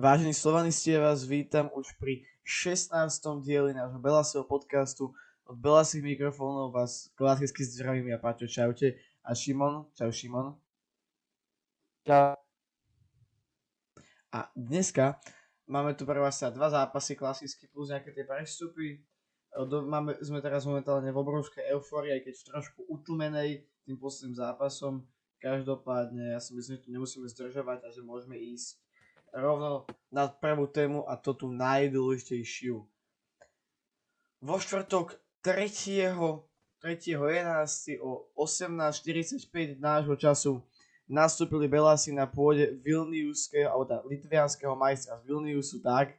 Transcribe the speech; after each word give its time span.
Vážení 0.00 0.32
slovanisti, 0.32 0.96
ja 0.96 1.12
vás 1.12 1.28
vítam 1.28 1.68
už 1.76 1.92
pri 2.00 2.24
16. 2.40 3.20
dieli 3.44 3.76
nášho 3.76 4.00
Belasieho 4.00 4.48
podcastu. 4.48 5.12
Od 5.44 5.60
Belasých 5.60 6.00
mikrofónov 6.00 6.72
vás 6.72 7.12
klasicky 7.20 7.60
zdravím 7.68 8.08
ja 8.08 8.16
Paťo, 8.16 8.48
čaute. 8.48 8.96
A 9.20 9.36
Šimon, 9.36 9.92
čau 9.92 10.08
Šimon. 10.08 10.56
Čau. 12.08 12.32
A 14.32 14.48
dneska 14.56 15.20
máme 15.68 15.92
tu 15.92 16.08
pre 16.08 16.16
vás 16.16 16.40
sa 16.40 16.48
dva 16.48 16.72
zápasy 16.72 17.12
klasicky 17.12 17.68
plus 17.68 17.92
nejaké 17.92 18.16
tie 18.16 18.24
prestupy. 18.24 19.04
Máme, 19.68 20.16
sme 20.24 20.40
teraz 20.40 20.64
momentálne 20.64 21.12
v 21.12 21.20
obrovskej 21.20 21.76
eufórii, 21.76 22.16
aj 22.16 22.24
keď 22.24 22.34
v 22.40 22.46
trošku 22.48 22.80
utlmenej 22.88 23.68
tým 23.84 24.00
posledným 24.00 24.32
zápasom. 24.32 25.04
Každopádne 25.44 26.32
ja 26.32 26.40
si 26.40 26.56
myslím, 26.56 26.80
že 26.80 26.84
tu 26.88 26.88
nemusíme 26.88 27.28
zdržovať 27.28 27.84
a 27.84 27.92
že 27.92 28.00
môžeme 28.00 28.40
ísť 28.40 28.80
rovno 29.34 29.86
na 30.10 30.26
prvú 30.28 30.66
tému 30.66 31.06
a 31.06 31.16
to 31.16 31.34
tú 31.34 31.50
najdôležitejšiu. 31.50 32.82
Vo 34.40 34.56
štvrtok 34.56 35.18
3. 35.42 36.48
3.11. 36.80 38.00
o 38.00 38.32
18.45 38.40 39.76
nášho 39.76 40.16
času 40.16 40.64
nastúpili 41.04 41.68
Belasi 41.68 42.08
na 42.08 42.24
pôde 42.24 42.72
Vilniuského, 42.80 43.68
alebo 43.68 43.84
teda 43.84 44.00
litvianského 44.08 44.72
majstra 44.72 45.20
z 45.20 45.28
Vilniusu 45.28 45.84
tak. 45.84 46.16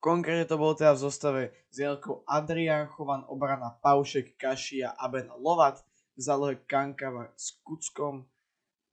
Konkrétne 0.00 0.48
to 0.48 0.56
bolo 0.56 0.72
teda 0.72 0.96
v 0.96 1.02
zostave 1.04 1.42
s 1.68 1.76
Jelkou 1.80 2.24
Adrian 2.24 2.88
Chovan, 2.88 3.24
obrana 3.28 3.76
Paušek, 3.84 4.36
Kašia 4.40 4.96
a 4.96 5.04
Ben 5.12 5.28
Lovat, 5.36 5.84
v 6.14 6.20
zálohe 6.20 6.56
Kankava 6.64 7.34
s 7.36 7.58
Kuckom, 7.60 8.24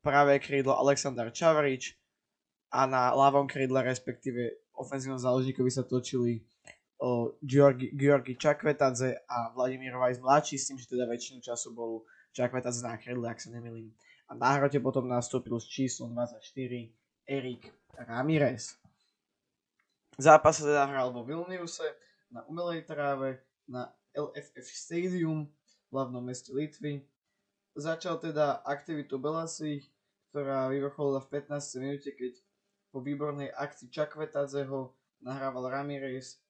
pravé 0.04 0.42
krídlo 0.42 0.74
Aleksandar 0.76 1.30
Čavarič, 1.32 2.01
a 2.72 2.88
na 2.88 3.12
ľavom 3.12 3.52
krídle, 3.52 3.84
respektíve 3.84 4.72
ofenzívnom 4.72 5.20
záložníkovi 5.20 5.68
sa 5.68 5.84
točili 5.84 6.48
o, 6.98 7.36
Georgi, 7.44 7.92
Georgi 7.92 8.40
Čakvetadze 8.40 9.28
a 9.28 9.52
Vladimír 9.52 10.00
Vajs 10.00 10.24
mladší, 10.24 10.56
s 10.56 10.72
tým, 10.72 10.80
že 10.80 10.88
teda 10.88 11.04
väčšinu 11.06 11.44
času 11.44 11.76
bol 11.76 12.08
Čakvetadze 12.32 12.80
na 12.88 12.96
krídle, 12.96 13.28
ak 13.28 13.44
sa 13.44 13.52
nemýlim. 13.52 13.92
A 14.32 14.40
na 14.40 14.56
hrote 14.56 14.80
potom 14.80 15.04
nastúpil 15.04 15.60
s 15.60 15.68
číslom 15.68 16.16
24 16.16 16.40
Erik 17.28 17.68
Ramirez. 18.00 18.80
Zápas 20.16 20.64
sa 20.64 20.64
teda 20.64 20.88
hral 20.88 21.12
vo 21.12 21.28
Vilniuse, 21.28 21.84
na 22.32 22.48
umelej 22.48 22.88
tráve, 22.88 23.44
na 23.68 23.92
LFF 24.16 24.68
Stadium 24.72 25.52
v 25.88 25.92
hlavnom 25.92 26.24
meste 26.24 26.56
Litvy. 26.56 27.04
Začal 27.76 28.20
teda 28.24 28.64
aktivitu 28.64 29.20
Belasich, 29.20 29.92
ktorá 30.32 30.72
vyvrcholila 30.72 31.20
v 31.20 31.44
15. 31.44 31.84
minúte, 31.84 32.12
keď 32.16 32.40
po 32.92 33.00
výbornej 33.00 33.56
akcii 33.56 33.88
Čakvetadzeho 33.88 34.92
nahrával 35.24 35.72
Ramirez 35.72 36.44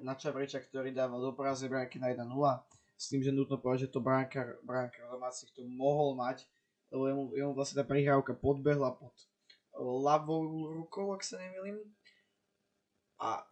na 0.00 0.14
Čabriča, 0.14 0.62
ktorý 0.62 0.94
dával 0.94 1.18
do 1.18 1.32
práze 1.34 1.66
bránky 1.66 1.98
na 1.98 2.14
1-0. 2.14 2.30
S 2.94 3.10
tým, 3.10 3.20
že 3.24 3.34
nutno 3.34 3.58
povedať, 3.58 3.90
že 3.90 3.98
to 3.98 4.00
bránkar, 4.04 4.62
bránkar 4.62 5.10
domácich 5.10 5.50
to 5.50 5.66
mohol 5.66 6.14
mať, 6.14 6.46
lebo 6.94 7.10
jemu, 7.10 7.24
jemu 7.34 7.52
vlastne 7.56 7.82
tá 7.82 7.84
prihrávka 7.88 8.36
podbehla 8.36 8.94
pod 8.94 9.14
ľavou 9.74 10.70
rukou, 10.70 11.10
ak 11.10 11.26
sa 11.26 11.40
nemýlim. 11.42 11.82
A 13.18 13.42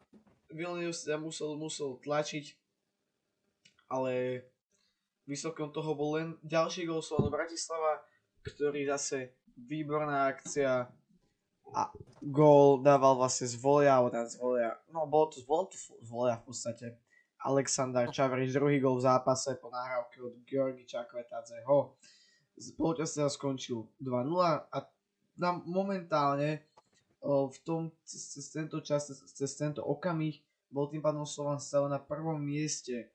Vilnius 0.55 1.03
sa 1.03 1.19
musel, 1.19 1.59
musel 1.59 1.99
tlačiť, 1.99 2.55
ale 3.91 4.45
výsledkom 5.27 5.75
toho 5.75 5.99
bol 5.99 6.21
len 6.21 6.29
ďalší 6.47 6.87
gol 6.87 7.03
Slovano 7.03 7.31
Bratislava, 7.33 8.03
ktorý 8.47 8.87
zase 8.87 9.35
výborná 9.57 10.31
akcia 10.31 10.91
a 11.75 11.91
gól 12.21 12.83
dával 12.83 13.17
vlastne 13.17 13.47
z 13.49 13.57
volia, 13.57 13.97
alebo 13.97 14.11
teda 14.13 14.27
z 14.27 14.37
volia, 14.37 14.71
no 14.93 15.07
bolo 15.07 15.31
to, 15.31 15.41
bolo 15.47 15.71
to 15.71 15.77
z 15.79 16.09
volia 16.11 16.37
v 16.41 16.45
podstate. 16.51 16.87
Aleksandar 17.41 18.13
Čavrič, 18.13 18.53
druhý 18.53 18.85
gól 18.85 19.01
v 19.01 19.09
zápase 19.09 19.57
po 19.57 19.73
nahrávke 19.73 20.21
od 20.21 20.37
Georgi 20.45 20.85
Čakvetadzeho. 20.85 21.97
Polčas 22.77 23.17
sa 23.17 23.33
skončil 23.33 23.89
2-0 23.97 24.69
a 24.69 24.79
nám 25.41 25.65
momentálne 25.65 26.69
v 27.25 27.59
tom, 27.65 27.89
cez, 28.05 28.45
tento 28.53 28.85
čas, 28.85 29.09
cez, 29.09 29.51
tento 29.57 29.81
okamih 29.81 30.37
bol 30.69 30.93
tým 30.93 31.01
pádom 31.01 31.25
Slovan 31.25 31.57
stále 31.57 31.89
na 31.89 31.97
prvom 31.97 32.37
mieste 32.37 33.09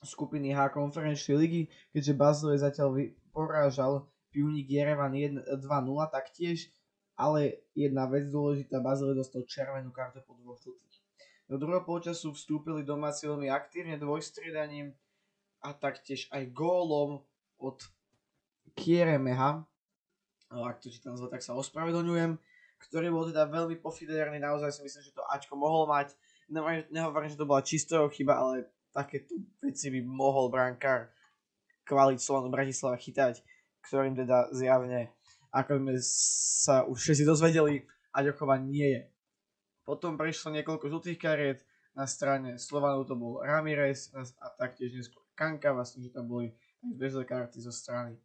skupiny 0.00 0.56
H 0.56 0.72
konferenčnej 0.72 1.36
ligy, 1.36 1.62
keďže 1.92 2.16
Bazilej 2.16 2.64
zatiaľ 2.64 2.88
porážal 3.36 4.08
Pionik 4.32 4.68
Jerevan 4.68 5.12
2-0 5.16 5.60
taktiež 6.08 6.72
ale 7.16 7.64
jedna 7.72 8.04
vec 8.06 8.28
dôležitá, 8.28 8.78
Bazile 8.84 9.16
dostal 9.16 9.42
červenú 9.48 9.88
kartu 9.88 10.20
po 10.22 10.36
dvoch 10.36 10.60
žltých. 10.60 10.96
Do 11.48 11.56
druhého 11.56 11.82
polčasu 11.82 12.36
vstúpili 12.36 12.84
domáci 12.84 13.24
veľmi 13.24 13.48
aktívne 13.48 13.96
dvojstriedaním 13.96 14.92
a 15.64 15.72
taktiež 15.72 16.28
aj 16.30 16.52
gólom 16.52 17.24
od 17.56 17.78
Kieremeha, 18.76 19.64
ak 20.52 20.78
to 20.84 20.92
čítam 20.92 21.16
zle, 21.16 21.32
tak 21.32 21.40
sa 21.40 21.56
ospravedlňujem, 21.56 22.36
ktorý 22.76 23.08
bol 23.08 23.24
teda 23.32 23.48
veľmi 23.48 23.80
pofiderný, 23.80 24.36
naozaj 24.36 24.68
si 24.76 24.80
myslím, 24.84 25.02
že 25.02 25.16
to 25.16 25.24
Ačko 25.32 25.56
mohol 25.56 25.88
mať. 25.88 26.12
Nehovorím, 26.92 27.32
že 27.32 27.40
to 27.40 27.48
bola 27.48 27.64
čistého 27.64 28.04
chyba, 28.12 28.36
ale 28.36 28.68
takéto 28.92 29.32
veci 29.64 29.88
by 29.88 30.04
mohol 30.04 30.52
brankár 30.52 31.08
kvalit 31.88 32.20
Slovanu 32.20 32.52
Bratislava 32.52 33.00
chytať, 33.00 33.40
ktorým 33.88 34.14
teda 34.18 34.52
zjavne 34.52 35.14
ako 35.52 35.82
sme 35.82 35.94
sa 36.02 36.84
už 36.86 36.98
všetci 36.98 37.24
dozvedeli, 37.26 37.84
Aďochova 38.16 38.56
nie 38.56 38.96
je. 38.96 39.02
Potom 39.84 40.16
prišlo 40.16 40.56
niekoľko 40.56 40.88
žltých 40.88 41.18
kariet, 41.20 41.60
na 41.96 42.04
strane 42.04 42.60
Slovanov 42.60 43.08
to 43.08 43.16
bol 43.16 43.40
Ramirez 43.40 44.12
a 44.12 44.46
taktiež 44.56 44.92
neskôr 44.92 45.24
Kanka, 45.32 45.72
vlastne, 45.72 46.04
že 46.04 46.12
tam 46.12 46.28
boli 46.28 46.52
aj 46.84 46.92
bežné 46.96 47.24
karty 47.24 47.60
zo 47.64 47.72
strany 47.72 48.16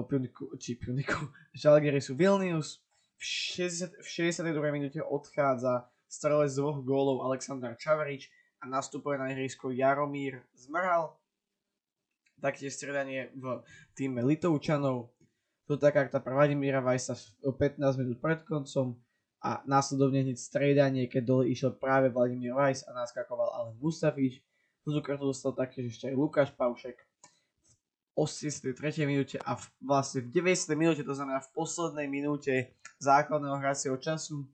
Pioniku, 0.00 0.56
či 0.56 0.80
Pioniku, 0.80 1.28
Žalgirisu 1.60 2.16
Vilnius. 2.16 2.80
V, 3.20 3.24
60, 3.60 4.00
v 4.00 4.08
62. 4.08 4.56
minúte 4.72 5.00
odchádza 5.04 5.84
strelec 6.08 6.48
z 6.50 6.64
dvoch 6.64 6.80
gólov 6.80 7.20
Aleksandr 7.28 7.76
Čavarič 7.76 8.32
a 8.64 8.66
nastupuje 8.66 9.20
na 9.20 9.28
ihrisko 9.28 9.68
Jaromír 9.68 10.40
Zmral. 10.56 11.12
Taktiež 12.40 12.74
stredanie 12.74 13.30
v 13.36 13.62
týme 13.94 14.24
Litovčanov 14.24 15.14
tu 15.66 15.78
taká 15.78 16.06
tá 16.10 16.18
Vladimíra 16.18 16.82
Vajsa 16.82 17.14
15 17.42 17.78
minút 18.00 18.18
pred 18.18 18.42
koncom 18.42 18.98
a 19.42 19.62
následovne 19.66 20.22
hneď 20.22 20.38
striedanie, 20.38 21.10
keď 21.10 21.22
dole 21.22 21.44
išiel 21.50 21.74
práve 21.74 22.10
Vladimír 22.10 22.54
Vajs 22.54 22.86
a 22.86 22.94
naskakoval 22.94 23.50
Alen 23.58 23.76
Mustafič. 23.82 24.42
Túto 24.82 24.98
kartu 25.02 25.30
dostal 25.30 25.54
taktiež 25.54 25.94
ešte 25.94 26.10
aj 26.10 26.14
Lukáš 26.18 26.50
Paušek 26.54 26.98
v 26.98 28.26
83. 28.26 28.76
minúte 29.08 29.38
a 29.40 29.56
v, 29.56 29.64
vlastne 29.80 30.26
v 30.26 30.28
90. 30.34 30.74
minúte, 30.74 31.02
to 31.06 31.14
znamená 31.14 31.40
v 31.40 31.50
poslednej 31.54 32.06
minúte 32.10 32.74
základného 32.98 33.56
hracieho 33.62 33.96
času 33.96 34.44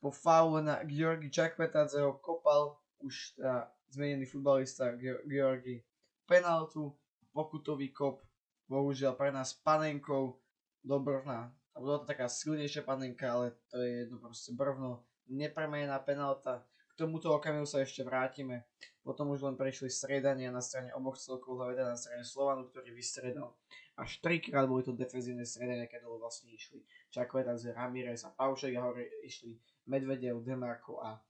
po 0.00 0.12
faule 0.12 0.62
na 0.62 0.84
Georgi 0.84 1.32
Čakvetadzeho 1.32 2.20
kopal 2.20 2.78
už 3.00 3.34
teda 3.34 3.70
zmenený 3.90 4.28
futbalista 4.28 4.92
Georgi 5.26 5.82
penaltu, 6.26 6.94
pokutový 7.32 7.90
kop 7.90 8.22
bohužiaľ 8.66 9.14
pre 9.14 9.30
nás 9.30 9.54
panenkou 9.54 10.38
do 10.82 10.96
Brvna. 11.02 11.50
A 11.74 11.76
bola 11.82 12.00
to 12.00 12.08
taká 12.08 12.30
silnejšia 12.30 12.86
panenka, 12.86 13.28
ale 13.28 13.52
to 13.68 13.82
je 13.82 14.06
jedno 14.06 14.16
proste 14.22 14.54
Brvno. 14.56 15.04
Nepremenená 15.28 15.98
penalta. 16.00 16.64
K 16.94 17.04
tomuto 17.04 17.34
okamihu 17.34 17.68
sa 17.68 17.84
ešte 17.84 18.00
vrátime. 18.06 18.64
Potom 19.04 19.30
už 19.30 19.44
len 19.44 19.54
prešli 19.54 19.92
stredania 19.92 20.48
na 20.48 20.64
strane 20.64 20.90
oboch 20.96 21.20
celkov, 21.20 21.60
hlavne 21.60 21.92
na 21.92 21.98
strane 21.98 22.24
Slovanu, 22.24 22.66
ktorý 22.72 22.96
vystredal. 22.96 23.54
Až 23.96 24.18
trikrát 24.24 24.64
boli 24.64 24.82
to 24.82 24.96
defenzívne 24.96 25.44
stredania, 25.44 25.86
keď 25.86 26.08
dole 26.08 26.18
vlastne 26.18 26.50
išli 26.52 26.80
Čakvetadze, 27.12 27.76
Ramirez 27.76 28.24
a 28.24 28.32
Paušek 28.32 28.74
a 28.76 28.84
hore 28.88 29.08
išli 29.22 29.56
Medvedev, 29.86 30.40
Demarko 30.42 31.00
a 31.04 31.20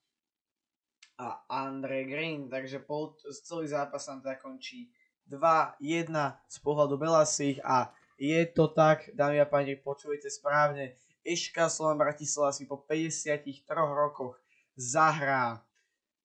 a 1.16 1.48
Andre 1.48 2.04
Green, 2.04 2.48
takže 2.52 2.84
pol, 2.84 3.16
celý 3.24 3.72
zápas 3.72 4.04
nám 4.04 4.20
teda 4.20 4.36
končí 4.36 4.92
2-1 5.30 6.12
z 6.46 6.56
pohľadu 6.62 6.94
Belasých 6.96 7.58
a 7.66 7.90
je 8.16 8.40
to 8.48 8.72
tak, 8.72 9.12
dámy 9.12 9.42
a 9.42 9.46
páni, 9.46 9.76
počujete 9.76 10.32
správne, 10.32 10.96
Eška 11.26 11.66
Slovan 11.66 11.98
Bratislava 11.98 12.54
si 12.54 12.64
po 12.64 12.86
53 12.86 13.66
rokoch 13.74 14.38
zahrá 14.78 15.66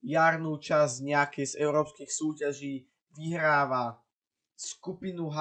jarnú 0.05 0.61
časť 0.61 0.95
nejakej 1.01 1.45
z 1.51 1.53
európskych 1.57 2.09
súťaží, 2.13 2.85
vyhráva 3.17 3.97
skupinu 4.53 5.33
H 5.33 5.39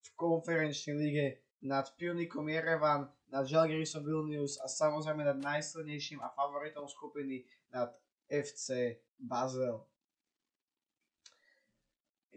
v 0.00 0.08
konferenčnej 0.16 0.96
lige 0.96 1.26
nad 1.60 1.86
Pionikom 2.00 2.48
Jerevan, 2.48 3.12
nad 3.28 3.44
Žalgirisom 3.44 4.00
Vilnius 4.00 4.56
a 4.62 4.66
samozrejme 4.70 5.28
nad 5.28 5.38
najsilnejším 5.38 6.24
a 6.24 6.32
favoritom 6.32 6.88
skupiny 6.88 7.44
nad 7.68 7.92
FC 8.26 8.96
Basel 9.20 9.84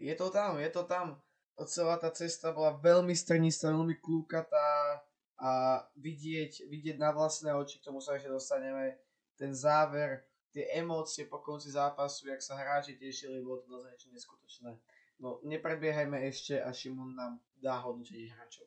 je 0.00 0.14
to 0.16 0.32
tam, 0.32 0.56
je 0.58 0.70
to 0.72 0.82
tam. 0.88 1.20
Celá 1.68 2.00
tá 2.00 2.08
cesta 2.08 2.56
bola 2.56 2.72
veľmi 2.80 3.12
strnistá, 3.12 3.68
veľmi 3.68 4.00
klúkatá 4.00 5.04
a 5.36 5.84
vidieť, 6.00 6.64
vidieť 6.68 6.96
na 6.96 7.12
vlastné 7.12 7.52
oči, 7.52 7.80
k 7.80 7.92
tomu 7.92 8.00
sa 8.00 8.16
ešte 8.16 8.32
dostaneme, 8.32 8.96
ten 9.36 9.52
záver, 9.52 10.24
tie 10.56 10.68
emócie 10.72 11.28
po 11.28 11.44
konci 11.44 11.68
zápasu, 11.68 12.32
jak 12.32 12.40
sa 12.40 12.56
hráči 12.56 12.96
tešili, 12.96 13.44
bolo 13.44 13.60
to 13.60 13.68
naozaj 13.68 13.92
niečo 13.92 14.08
neskutočné. 14.12 14.70
No, 15.20 15.36
nepredbiehajme 15.44 16.16
ešte 16.32 16.56
a 16.56 16.72
Šimon 16.72 17.12
nám 17.12 17.44
dá 17.60 17.76
hodnotenie 17.84 18.32
hráčov. 18.32 18.64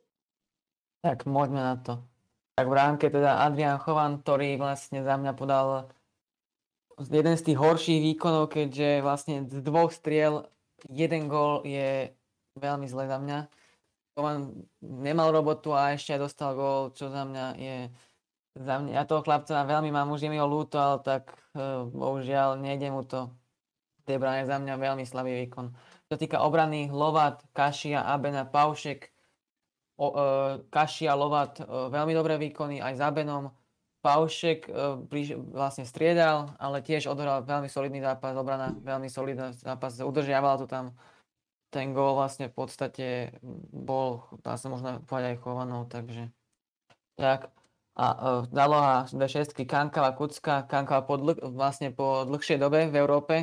Tak, 1.01 1.25
môžeme 1.25 1.59
na 1.59 1.75
to. 1.81 1.97
Tak 2.53 2.69
v 2.69 2.77
rámke 2.77 3.09
teda 3.09 3.41
Adrian 3.41 3.81
Chovan, 3.81 4.21
ktorý 4.21 4.61
vlastne 4.61 5.01
za 5.01 5.17
mňa 5.17 5.33
podal 5.33 5.89
jeden 7.09 7.33
z 7.33 7.43
tých 7.49 7.57
horších 7.57 8.01
výkonov, 8.13 8.53
keďže 8.53 9.01
vlastne 9.01 9.49
z 9.49 9.57
dvoch 9.65 9.89
striel 9.89 10.45
jeden 10.89 11.31
gól 11.31 11.63
je 11.63 12.11
veľmi 12.57 12.87
zle 12.89 13.07
za 13.07 13.17
mňa. 13.19 13.39
Chovan 14.13 14.53
nemal 14.81 15.33
robotu 15.33 15.73
a 15.73 15.95
ešte 15.95 16.17
aj 16.17 16.21
dostal 16.21 16.53
gól, 16.53 16.93
čo 16.93 17.09
za 17.09 17.25
mňa 17.25 17.45
je 17.57 17.77
za 18.53 18.75
mňa, 18.77 18.91
ja 18.93 19.03
toho 19.09 19.25
chlapca 19.25 19.65
veľmi 19.65 19.89
mám, 19.89 20.13
už 20.13 20.21
je 20.21 20.29
mi 20.29 20.37
ho 20.37 20.45
ľúto, 20.45 20.77
ale 20.77 21.01
tak 21.01 21.33
uh, 21.57 21.89
bohužiaľ 21.89 22.61
nejde 22.61 22.93
mu 22.93 23.01
to. 23.01 23.33
De 24.03 24.19
Bruyne 24.19 24.45
za 24.45 24.59
mňa 24.59 24.77
veľmi 24.77 25.07
slabý 25.07 25.33
výkon. 25.47 25.73
Čo 26.11 26.15
týka 26.19 26.43
obrany, 26.43 26.91
Lovat, 26.91 27.41
Kašia, 27.55 28.03
Abena, 28.03 28.43
Paušek, 28.45 29.09
o, 29.97 30.07
uh, 30.11 30.59
Kašia, 30.69 31.15
Lovat, 31.15 31.63
uh, 31.63 31.87
veľmi 31.89 32.13
dobré 32.13 32.35
výkony, 32.37 32.83
aj 32.83 32.99
za 32.99 33.09
Benom. 33.09 33.49
Paušek 34.03 34.67
blíž, 35.07 35.39
vlastne 35.39 35.87
striedal, 35.87 36.51
ale 36.59 36.83
tiež 36.83 37.07
odohral 37.07 37.47
veľmi 37.47 37.71
solidný 37.71 38.03
zápas, 38.03 38.35
obrana 38.35 38.75
veľmi 38.83 39.07
solidný 39.07 39.55
zápas, 39.55 39.95
udržiavala 40.03 40.59
to 40.59 40.67
tam. 40.67 40.91
Ten 41.71 41.95
gól 41.95 42.19
vlastne 42.19 42.51
v 42.51 42.55
podstate 42.59 43.07
bol, 43.71 44.27
dá 44.43 44.59
sa 44.59 44.67
možno 44.67 44.99
povedať 45.07 45.33
aj 45.33 45.39
chovanou, 45.39 45.87
takže 45.87 46.29
tak. 47.15 47.49
A 47.93 48.05
uh, 48.13 48.41
záloha 48.49 49.05
D6, 49.07 49.53
Kankava, 49.69 50.17
Kucka, 50.17 50.65
Kankava 50.65 51.05
po 51.05 51.17
dlh, 51.17 51.39
vlastne 51.53 51.93
po 51.93 52.25
dlhšej 52.25 52.57
dobe 52.57 52.89
v 52.89 52.95
Európe 52.97 53.35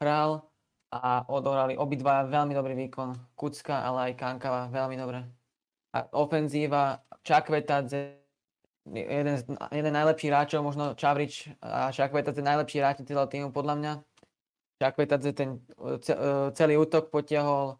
hral 0.00 0.48
a 0.88 1.28
odohrali 1.28 1.76
obidva 1.76 2.24
veľmi 2.24 2.56
dobrý 2.56 2.74
výkon. 2.88 3.36
Kucka, 3.36 3.84
ale 3.84 4.12
aj 4.12 4.12
Kankava 4.16 4.72
veľmi 4.72 4.96
dobre. 4.96 5.22
A 5.92 6.08
ofenzíva, 6.16 7.04
Čakvetadze, 7.20 8.27
jeden, 8.94 9.34
z, 9.38 9.44
jeden 9.72 9.92
najlepší 9.92 10.32
hráčov, 10.32 10.64
možno 10.64 10.96
Čavrič 10.96 11.52
a 11.60 11.92
Čakvetadze 11.92 12.40
najlepší 12.40 12.76
hráč 12.80 12.96
celého 13.04 13.28
týmu 13.28 13.52
podľa 13.52 13.74
mňa. 13.76 13.92
Čakvetadze 14.78 15.30
ten 15.34 15.58
celý 16.54 16.78
útok 16.78 17.10
potiahol 17.10 17.76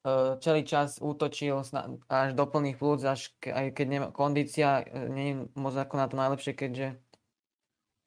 Eh, 0.00 0.40
celý 0.40 0.64
čas 0.64 0.96
útočil 0.96 1.60
až 2.08 2.32
do 2.32 2.44
plných 2.48 2.80
plúc, 2.80 3.04
až 3.04 3.36
aj 3.44 3.76
keď 3.76 3.86
nemá, 3.92 4.06
kondícia 4.08 4.80
nie 5.12 5.26
je 5.28 5.34
moc 5.60 5.76
ako 5.76 5.94
na 6.00 6.08
to 6.08 6.16
najlepšie, 6.16 6.56
keďže 6.56 6.96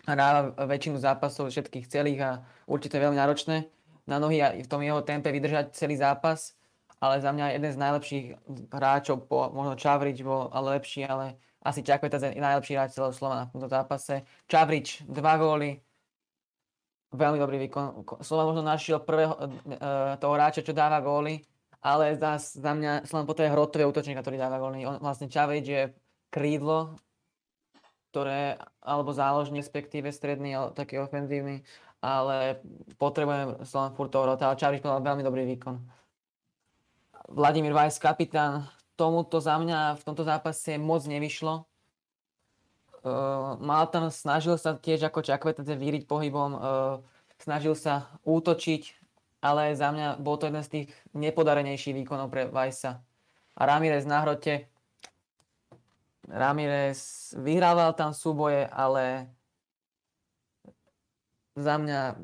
hráva 0.10 0.58
väčšinu 0.58 0.98
zápasov 0.98 1.54
všetkých 1.54 1.86
celých 1.86 2.20
a 2.26 2.32
určite 2.66 2.98
veľmi 2.98 3.14
náročné 3.14 3.70
na 4.10 4.18
nohy 4.18 4.42
a 4.42 4.58
v 4.58 4.66
tom 4.66 4.82
jeho 4.82 5.06
tempe 5.06 5.30
vydržať 5.30 5.78
celý 5.78 5.94
zápas, 5.94 6.58
ale 6.98 7.22
za 7.22 7.30
mňa 7.30 7.62
jeden 7.62 7.70
z 7.70 7.78
najlepších 7.78 8.26
hráčov, 8.74 9.30
po, 9.30 9.54
možno 9.54 9.78
Čavrič 9.78 10.26
bol 10.26 10.50
ale 10.50 10.82
lepší, 10.82 11.06
ale 11.06 11.38
asi 11.64 11.80
Čakveta 11.80 12.20
je 12.20 12.44
najlepší 12.44 12.76
hráč 12.76 12.92
celého 13.00 13.16
Slova 13.16 13.48
v 13.48 13.52
tomto 13.56 13.72
zápase. 13.72 14.28
Čavrič, 14.52 15.08
dva 15.08 15.40
góly, 15.40 15.80
veľmi 17.16 17.40
dobrý 17.40 17.58
výkon. 17.68 18.04
Slova 18.20 18.52
možno 18.52 18.68
našiel 18.68 19.00
prvého 19.00 19.34
e, 19.40 19.48
toho 20.20 20.34
hráča, 20.36 20.66
čo 20.66 20.76
dáva 20.76 21.00
góly, 21.00 21.40
ale 21.80 22.20
za, 22.20 22.36
za 22.40 22.72
mňa 22.76 23.08
som 23.08 23.24
len 23.24 23.28
po 23.30 23.38
tej 23.38 23.52
hrotové 23.56 23.88
útočníka, 23.88 24.20
ktorý 24.20 24.36
dáva 24.36 24.60
golný. 24.60 24.84
On, 24.84 25.00
vlastne 25.00 25.32
Čavič 25.32 25.66
je 25.66 25.84
krídlo, 26.28 27.00
ktoré, 28.12 28.60
alebo 28.84 29.16
záložný, 29.16 29.64
respektíve 29.64 30.12
stredný, 30.12 30.54
ale 30.54 30.76
taký 30.76 31.00
ofenzívny, 31.00 31.64
ale 32.04 32.60
potrebujem 33.00 33.64
len 33.64 33.92
furt 33.96 34.12
toho 34.12 34.36
rota, 34.36 34.52
ale 34.52 34.60
Čavič 34.60 34.84
podal 34.84 35.00
veľmi 35.00 35.24
dobrý 35.24 35.48
výkon. 35.56 35.76
Vladimír 37.32 37.72
Vajs, 37.72 38.04
kapitán, 38.04 38.68
tomuto 38.96 39.42
za 39.42 39.58
mňa 39.58 40.00
v 40.00 40.06
tomto 40.06 40.24
zápase 40.24 40.78
moc 40.78 41.04
nevyšlo. 41.06 41.66
Uh, 43.04 43.60
Maltan 43.60 44.08
snažil 44.14 44.56
sa 44.56 44.80
tiež 44.80 45.04
ako 45.12 45.28
Čakvetadze 45.28 45.76
víriť 45.76 46.08
pohybom, 46.08 46.52
uh, 46.56 46.62
snažil 47.36 47.76
sa 47.76 48.08
útočiť, 48.24 48.96
ale 49.44 49.76
za 49.76 49.92
mňa 49.92 50.24
bol 50.24 50.40
to 50.40 50.48
jeden 50.48 50.64
z 50.64 50.72
tých 50.72 50.88
nepodarenejších 51.12 52.00
výkonov 52.00 52.32
pre 52.32 52.48
Vajsa. 52.48 53.04
A 53.54 53.62
Ramirez 53.68 54.08
na 54.08 54.24
hrote. 54.24 54.72
Ramirez 56.32 57.34
vyhrával 57.36 57.92
tam 57.92 58.16
súboje, 58.16 58.64
ale 58.72 59.28
za 61.60 61.76
mňa 61.76 62.24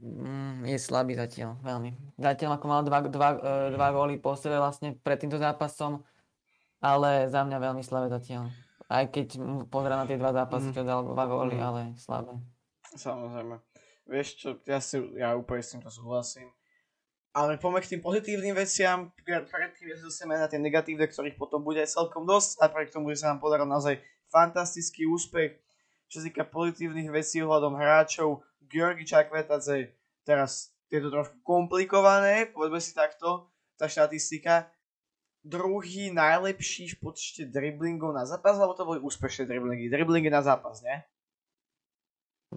mm, 0.00 0.66
je 0.66 0.78
slabý 0.80 1.14
zatiaľ, 1.14 1.60
veľmi. 1.60 2.16
Zatiaľ 2.16 2.56
ako 2.56 2.66
mal 2.66 2.82
dva, 2.82 2.98
dva, 3.06 3.30
e, 3.36 3.76
dva 3.76 3.88
góly 3.92 4.16
po 4.16 4.34
sebe 4.34 4.56
vlastne 4.56 4.96
pred 4.96 5.20
týmto 5.20 5.36
zápasom, 5.36 6.02
ale 6.80 7.28
za 7.28 7.44
mňa 7.44 7.58
veľmi 7.60 7.84
slabé 7.84 8.08
zatiaľ. 8.08 8.48
Aj 8.90 9.06
keď 9.06 9.38
pozerám 9.70 10.02
na 10.02 10.08
tie 10.08 10.18
dva 10.18 10.34
zápasy, 10.34 10.72
mm. 10.72 10.74
čo 10.74 10.82
dal 10.82 11.06
dva 11.06 11.24
góly, 11.28 11.56
mm. 11.60 11.62
ale 11.62 11.80
slabé. 11.94 12.34
Samozrejme. 12.96 13.62
Vieš 14.10 14.28
čo, 14.34 14.48
ja, 14.66 14.82
si, 14.82 14.98
ja 15.14 15.38
úplne 15.38 15.62
s 15.62 15.70
týmto 15.70 15.92
súhlasím. 15.92 16.50
Ale 17.30 17.62
poďme 17.62 17.78
k 17.78 17.94
tým 17.94 18.02
pozitívnym 18.02 18.58
veciam, 18.58 19.14
predtým 19.22 19.94
sa 19.94 20.02
dostaneme 20.02 20.42
na 20.42 20.50
tie 20.50 20.58
negatívne, 20.58 21.06
ktorých 21.06 21.38
potom 21.38 21.62
bude 21.62 21.78
celkom 21.86 22.26
dosť 22.26 22.58
a 22.58 22.66
pre 22.66 22.90
tomu, 22.90 23.14
že 23.14 23.22
sa 23.22 23.30
nám 23.30 23.38
podaril 23.38 23.70
naozaj 23.70 24.02
fantastický 24.34 25.06
úspech. 25.06 25.54
Čo 26.10 26.18
sa 26.18 26.24
týka 26.26 26.42
pozitívnych 26.42 27.06
vecí 27.14 27.38
ohľadom 27.38 27.78
hráčov, 27.78 28.42
Georgi 28.70 29.02
Čakvetadze, 29.02 29.98
teraz 30.22 30.70
je 30.86 31.02
to 31.02 31.10
trošku 31.10 31.42
komplikované, 31.42 32.46
povedzme 32.54 32.78
si 32.78 32.94
takto, 32.94 33.50
tá 33.74 33.90
štatistika. 33.90 34.70
Druhý 35.40 36.12
najlepší 36.12 36.94
v 36.94 37.10
počte 37.10 37.48
driblingov 37.48 38.12
na 38.12 38.28
zápas, 38.28 38.60
alebo 38.60 38.76
to 38.76 38.86
boli 38.86 39.00
úspešné 39.00 39.48
driblingy? 39.48 39.88
Driblingy 39.88 40.30
na 40.30 40.44
zápas, 40.44 40.84
nie? 40.84 41.00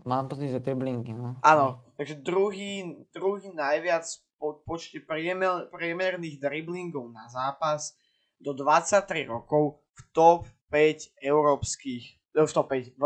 Mám 0.04 0.27
pocit, 0.27 0.50
že 0.50 0.60
driblingy, 0.60 1.13
no. 1.13 1.38
Áno, 1.45 1.86
takže 1.95 2.19
druhý, 2.19 3.06
druhý 3.13 3.54
najviac 3.54 4.04
po 4.42 4.60
počte 4.68 5.00
priemer, 5.00 5.71
priemerných 5.71 6.42
driblingov 6.42 7.07
na 7.13 7.30
zápas 7.31 7.95
do 8.42 8.51
23 8.51 9.30
rokov 9.30 9.80
v 9.95 10.01
top 10.12 10.42
5 10.68 11.15
európskych, 11.24 12.04
v 12.36 12.51
top 12.51 12.68
5, 12.74 13.00
v 13.00 13.04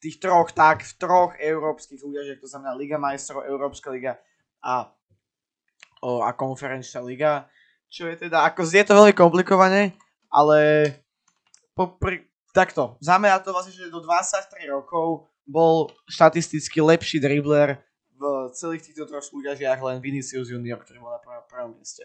tých 0.00 0.20
troch, 0.20 0.52
tak 0.52 0.84
v 0.84 0.92
troch 1.00 1.32
európskych 1.40 2.00
súťažiach, 2.00 2.40
to 2.40 2.48
znamená 2.48 2.76
Liga 2.76 3.00
majstrov, 3.00 3.44
Európska 3.48 3.88
liga 3.90 4.20
a, 4.60 4.92
o, 6.04 6.20
a 6.20 6.30
konferenčná 6.36 7.00
liga, 7.00 7.48
čo 7.88 8.10
je 8.10 8.28
teda, 8.28 8.44
ako 8.44 8.66
je 8.66 8.84
to 8.84 8.92
veľmi 8.92 9.14
komplikované, 9.16 9.96
ale 10.28 10.90
popri, 11.72 12.28
takto, 12.52 13.00
znamená 13.00 13.40
to 13.40 13.56
vlastne, 13.56 13.72
že 13.72 13.92
do 13.92 14.04
23 14.04 14.68
rokov 14.68 15.28
bol 15.46 15.88
štatisticky 16.10 16.82
lepší 16.82 17.22
dribler 17.22 17.78
v 18.16 18.22
celých 18.56 18.90
týchto 18.90 19.06
troch 19.06 19.22
súťažiach 19.22 19.78
len 19.78 20.00
Vinicius 20.00 20.48
Junior, 20.48 20.80
ktorý 20.80 20.98
bol 21.04 21.12
na 21.12 21.20
prvom, 21.20 21.44
prvom 21.46 21.72
mieste. 21.76 22.02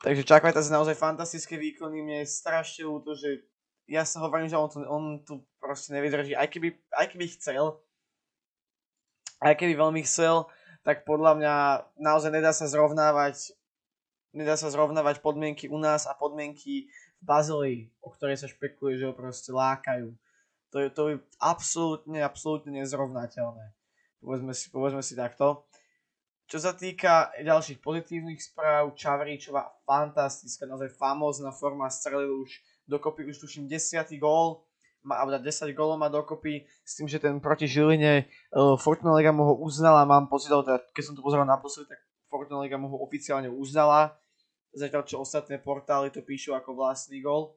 Takže 0.00 0.24
čakajte 0.24 0.64
sa 0.64 0.80
naozaj 0.80 0.96
fantastické 0.96 1.60
výkony, 1.60 2.00
mne 2.00 2.24
je 2.24 2.32
strašne 2.32 2.88
ľúto, 2.88 3.12
že 3.12 3.44
ja 3.90 4.06
sa 4.06 4.22
hovorím, 4.22 4.46
že 4.46 4.54
on, 4.54 4.70
to, 4.70 4.78
on 4.86 5.04
tu 5.26 5.42
proste 5.58 5.90
nevydrží, 5.90 6.38
aj 6.38 6.46
keby, 6.46 6.78
aj 6.94 7.06
keby 7.10 7.26
chcel, 7.34 7.82
aj 9.42 9.58
keby 9.58 9.74
veľmi 9.74 10.06
chcel, 10.06 10.46
tak 10.86 11.02
podľa 11.02 11.34
mňa 11.36 11.54
naozaj 11.98 12.30
nedá 12.30 12.54
sa 12.54 12.70
zrovnávať 12.70 13.58
nedá 14.30 14.54
sa 14.54 14.70
zrovnávať 14.70 15.18
podmienky 15.18 15.66
u 15.66 15.78
nás 15.78 16.06
a 16.06 16.14
podmienky 16.14 16.86
v 17.20 17.22
Bazilii, 17.22 17.80
o 17.98 18.14
ktorej 18.14 18.38
sa 18.38 18.46
špekuluje, 18.46 19.02
že 19.02 19.08
ho 19.10 19.14
proste 19.14 19.50
lákajú. 19.50 20.14
To 20.70 20.76
je, 20.78 20.88
to 20.94 21.02
je 21.10 21.16
absolútne, 21.42 22.22
absolútne 22.22 22.70
nezrovnateľné. 22.78 23.74
Povedzme 24.22 24.54
si, 24.54 24.70
povedzme 24.70 25.02
si 25.02 25.18
takto. 25.18 25.66
Čo 26.46 26.58
sa 26.62 26.72
týka 26.74 27.30
ďalších 27.42 27.82
pozitívnych 27.82 28.38
správ, 28.38 28.94
Čavričová 28.94 29.70
fantastická, 29.86 30.66
naozaj 30.66 30.94
famózna 30.94 31.50
forma, 31.54 31.90
strelil 31.90 32.42
už 32.42 32.50
dokopy, 32.90 33.30
už 33.30 33.38
tuším 33.38 33.70
10. 33.70 34.10
gól, 34.18 34.66
má, 35.06 35.22
10 35.22 35.46
gólov 35.72 35.96
má 35.96 36.10
dokopy, 36.10 36.66
s 36.82 36.98
tým, 36.98 37.06
že 37.06 37.22
ten 37.22 37.38
proti 37.38 37.70
Žiline 37.70 38.26
uh, 38.52 38.74
Fortuna 38.74 39.14
Liga 39.14 39.30
mu 39.30 39.46
ho 39.46 39.54
uznala, 39.62 40.02
mám 40.02 40.26
pocit, 40.26 40.50
teda, 40.50 40.82
keď 40.92 41.02
som 41.06 41.14
to 41.14 41.22
pozeral 41.22 41.46
naposledy, 41.46 41.94
tak 41.94 42.02
Fortuna 42.26 42.66
Liga 42.66 42.76
mu 42.76 42.90
ho 42.90 42.98
oficiálne 43.00 43.48
uznala, 43.48 44.18
zatiaľ 44.74 45.06
čo 45.06 45.22
ostatné 45.22 45.62
portály 45.62 46.10
to 46.10 46.20
píšu 46.20 46.52
ako 46.58 46.74
vlastný 46.74 47.22
gól 47.22 47.54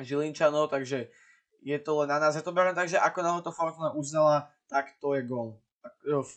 Žilinčanov, 0.00 0.72
takže 0.72 1.12
je 1.60 1.76
to 1.76 1.92
len 2.00 2.08
na 2.08 2.16
nás. 2.16 2.32
Ja 2.32 2.40
to 2.40 2.56
beriem 2.56 2.72
tak, 2.72 2.88
že 2.88 2.96
ako 2.96 3.20
nám 3.20 3.44
to 3.44 3.52
Fortuna 3.52 3.92
uznala, 3.92 4.48
tak 4.64 4.96
to 4.96 5.12
je 5.12 5.28
gól. 5.28 5.60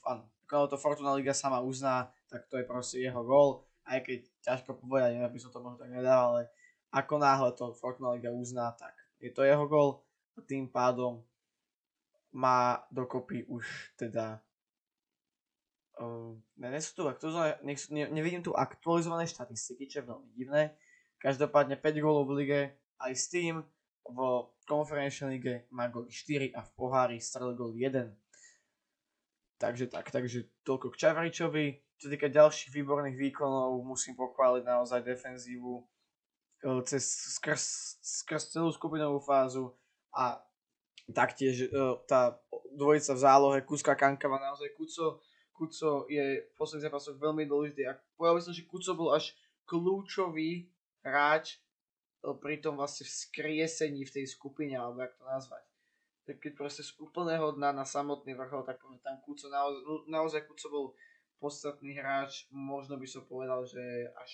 Áno, 0.04 0.28
ako 0.46 0.68
to 0.68 0.78
Fortuna 0.78 1.16
Liga 1.16 1.32
sama 1.32 1.64
uzná, 1.64 2.12
tak 2.28 2.46
to 2.52 2.60
je 2.60 2.68
proste 2.68 3.00
jeho 3.00 3.24
gól. 3.24 3.64
Aj 3.88 4.00
keď 4.04 4.24
ťažko 4.44 4.80
povedať, 4.80 5.16
neviem, 5.16 5.32
by 5.32 5.40
som 5.40 5.52
to 5.52 5.60
možno 5.64 5.80
tak 5.80 5.92
nedal, 5.92 6.36
ale 6.36 6.52
ako 6.94 7.18
náhle 7.18 7.50
to 7.58 7.74
Fortuna 7.74 8.14
Liga 8.14 8.30
uzná, 8.30 8.70
tak 8.78 8.94
je 9.18 9.34
to 9.34 9.42
jeho 9.42 9.66
gol 9.66 10.06
a 10.38 10.46
tým 10.46 10.70
pádom 10.70 11.26
má 12.34 12.86
dokopy 12.94 13.46
už 13.50 13.94
teda 13.98 14.42
uh, 16.02 16.38
ne, 16.58 16.68
ne, 16.70 16.82
sú 16.82 16.94
tu, 16.98 17.30
ne, 17.66 17.74
ne, 17.90 18.04
nevidím 18.10 18.46
tu 18.46 18.54
aktualizované 18.54 19.26
štatistiky, 19.26 19.90
čo 19.90 20.02
je 20.02 20.10
veľmi 20.10 20.30
divné. 20.34 20.78
Každopádne 21.22 21.78
5 21.78 22.04
gólov 22.04 22.30
v 22.30 22.46
lige 22.46 22.62
aj 23.02 23.14
s 23.14 23.26
tým 23.30 23.66
v 24.04 24.20
konferenčnej 24.68 25.40
lige 25.40 25.56
má 25.72 25.88
gól 25.88 26.10
4 26.10 26.54
a 26.54 26.62
v 26.62 26.70
pohári 26.76 27.18
strelil 27.18 27.56
gól 27.56 27.74
1. 27.74 28.12
Takže 29.58 29.88
tak, 29.88 30.12
takže 30.12 30.52
toľko 30.68 30.92
k 30.92 31.00
Čavaričovi. 31.08 31.66
Čo 31.96 32.12
týka 32.12 32.28
ďalších 32.28 32.76
výborných 32.76 33.16
výkonov, 33.16 33.80
musím 33.88 34.20
pochváliť 34.20 34.68
naozaj 34.68 35.08
defenzívu 35.08 35.88
cez, 36.88 37.04
skrz, 37.38 37.64
skrz 38.00 38.56
celú 38.56 38.72
skupinovú 38.72 39.20
fázu 39.20 39.76
a 40.16 40.40
taktiež 41.12 41.68
e, 41.68 41.70
tá 42.08 42.40
dvojica 42.72 43.12
v 43.12 43.24
zálohe, 43.24 43.60
Kuska 43.68 43.94
Kankava, 44.00 44.40
naozaj 44.40 44.72
Kuco, 44.72 45.20
Kuco 45.52 46.08
je 46.08 46.48
v 46.48 46.54
posledných 46.56 46.88
zápasoch 46.88 47.20
veľmi 47.20 47.44
dôležitý. 47.46 47.84
A 47.86 48.00
povedal 48.16 48.40
by 48.40 48.44
som, 48.48 48.56
že 48.56 48.70
Kuco 48.70 48.92
bol 48.96 49.10
až 49.12 49.36
kľúčový 49.68 50.72
hráč 51.04 51.60
e, 52.24 52.32
pri 52.40 52.64
tom 52.64 52.80
vlastne 52.80 53.04
vzkriesení 53.04 54.08
v 54.08 54.14
tej 54.16 54.26
skupine, 54.32 54.80
alebo 54.80 55.04
jak 55.04 55.14
to 55.20 55.26
nazvať. 55.28 55.64
Tak 56.24 56.40
keď 56.40 56.52
proste 56.56 56.88
z 56.88 56.96
úplného 57.04 57.52
dna 57.60 57.76
na 57.76 57.84
samotný 57.84 58.32
vrchol, 58.40 58.64
tak 58.64 58.80
tam 58.80 59.20
Kuco 59.28 59.52
naozaj, 59.52 60.08
naozaj 60.08 60.42
Kuco 60.48 60.68
bol 60.72 60.86
podstatný 61.44 62.00
hráč, 62.00 62.48
možno 62.56 62.96
by 62.96 63.04
som 63.04 63.28
povedal, 63.28 63.68
že 63.68 63.84
až 64.16 64.32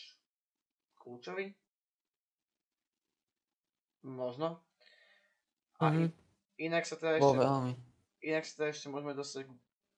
kľúčový. 1.02 1.58
Možno. 4.04 4.64
A 5.80 5.92
mm-hmm. 5.92 6.10
inak 6.60 6.84
sa 6.84 6.96
teda 7.00 7.20
ešte, 7.20 7.38
inak 8.24 8.44
sa 8.44 8.54
teda 8.60 8.70
ešte 8.72 8.88
môžeme 8.92 9.16
dostať 9.16 9.48
k 9.48 9.52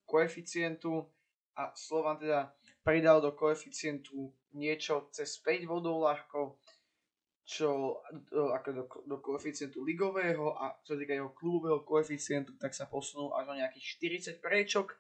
koeficientu 0.05 1.10
a 1.58 1.74
Slovan 1.74 2.22
teda 2.22 2.53
pridal 2.86 3.22
do 3.22 3.34
koeficientu 3.34 4.34
niečo 4.53 5.10
cez 5.13 5.41
5 5.41 5.70
bodov 5.70 6.05
ľahko 6.05 6.62
čo 7.51 8.00
ako 8.31 8.70
do, 8.72 8.84
do 9.12 9.17
koeficientu 9.20 9.84
ligového 9.84 10.55
a 10.55 10.72
čo 10.88 10.96
týka 10.96 11.12
jeho 11.12 11.36
klubového 11.36 11.84
koeficientu, 11.84 12.55
tak 12.55 12.72
sa 12.72 12.88
posunul 12.88 13.36
až 13.36 13.51
o 13.51 13.58
nejakých 13.60 14.38
40 14.39 14.46
prečok 14.46 14.96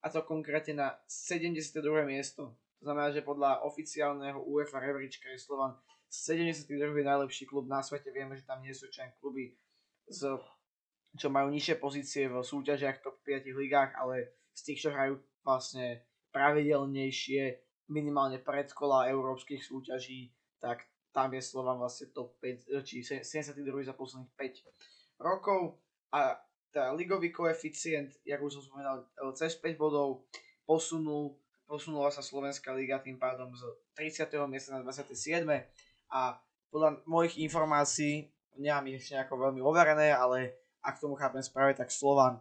a 0.00 0.08
to 0.08 0.24
konkrétne 0.24 0.80
na 0.80 0.88
72. 1.04 1.84
miesto. 2.08 2.56
To 2.80 2.82
znamená, 2.88 3.12
že 3.12 3.20
podľa 3.20 3.68
oficiálneho 3.68 4.40
UEFA 4.48 4.80
rebríčka 4.80 5.28
je 5.32 5.40
Slovan 5.40 5.76
72. 6.14 7.02
najlepší 7.02 7.50
klub 7.50 7.66
na 7.66 7.82
svete. 7.82 8.14
Vieme, 8.14 8.38
že 8.38 8.46
tam 8.46 8.62
nie 8.62 8.70
sú 8.70 8.86
člen 8.86 9.10
kluby, 9.18 9.58
z, 10.06 10.38
čo 11.18 11.28
majú 11.32 11.50
nižšie 11.50 11.82
pozície 11.82 12.30
v 12.30 12.38
súťažiach 12.38 13.02
top 13.02 13.18
5 13.26 13.50
ligách, 13.50 13.98
ale 13.98 14.38
z 14.54 14.60
tých, 14.62 14.86
čo 14.86 14.94
hrajú 14.94 15.18
vlastne 15.42 16.06
pravidelnejšie, 16.30 17.42
minimálne 17.90 18.40
predkola 18.40 19.10
európskych 19.10 19.60
súťaží, 19.60 20.32
tak 20.62 20.86
tam 21.14 21.30
je 21.34 21.42
Slovan 21.42 21.78
vlastne 21.78 22.10
top 22.10 22.38
5, 22.40 22.66
eh, 22.70 22.82
či 22.82 23.02
72 23.02 23.84
za 23.84 23.94
posledných 23.94 24.34
5 24.34 24.66
rokov 25.20 25.78
a 26.10 26.38
tá 26.74 26.90
ligový 26.90 27.30
koeficient, 27.30 28.10
jak 28.26 28.42
už 28.42 28.58
som 28.58 28.62
spomenal, 28.62 29.06
eh, 29.06 29.32
cez 29.38 29.54
5 29.54 29.78
bodov 29.78 30.26
posunul, 30.66 31.38
posunula 31.68 32.10
sa 32.10 32.24
Slovenská 32.24 32.72
liga 32.74 32.98
tým 32.98 33.20
pádom 33.20 33.52
z 33.54 33.62
30. 33.94 34.48
miesta 34.50 34.74
na 34.74 34.82
27. 34.82 35.46
A 36.14 36.38
podľa 36.70 37.02
mojich 37.10 37.42
informácií, 37.42 38.30
nemám 38.54 38.86
ich 38.94 39.02
ešte 39.02 39.18
nejako 39.18 39.50
veľmi 39.50 39.60
overené, 39.66 40.14
ale 40.14 40.62
ak 40.78 41.02
tomu 41.02 41.18
chápem 41.18 41.42
správne, 41.42 41.74
tak 41.74 41.90
Slovan, 41.90 42.38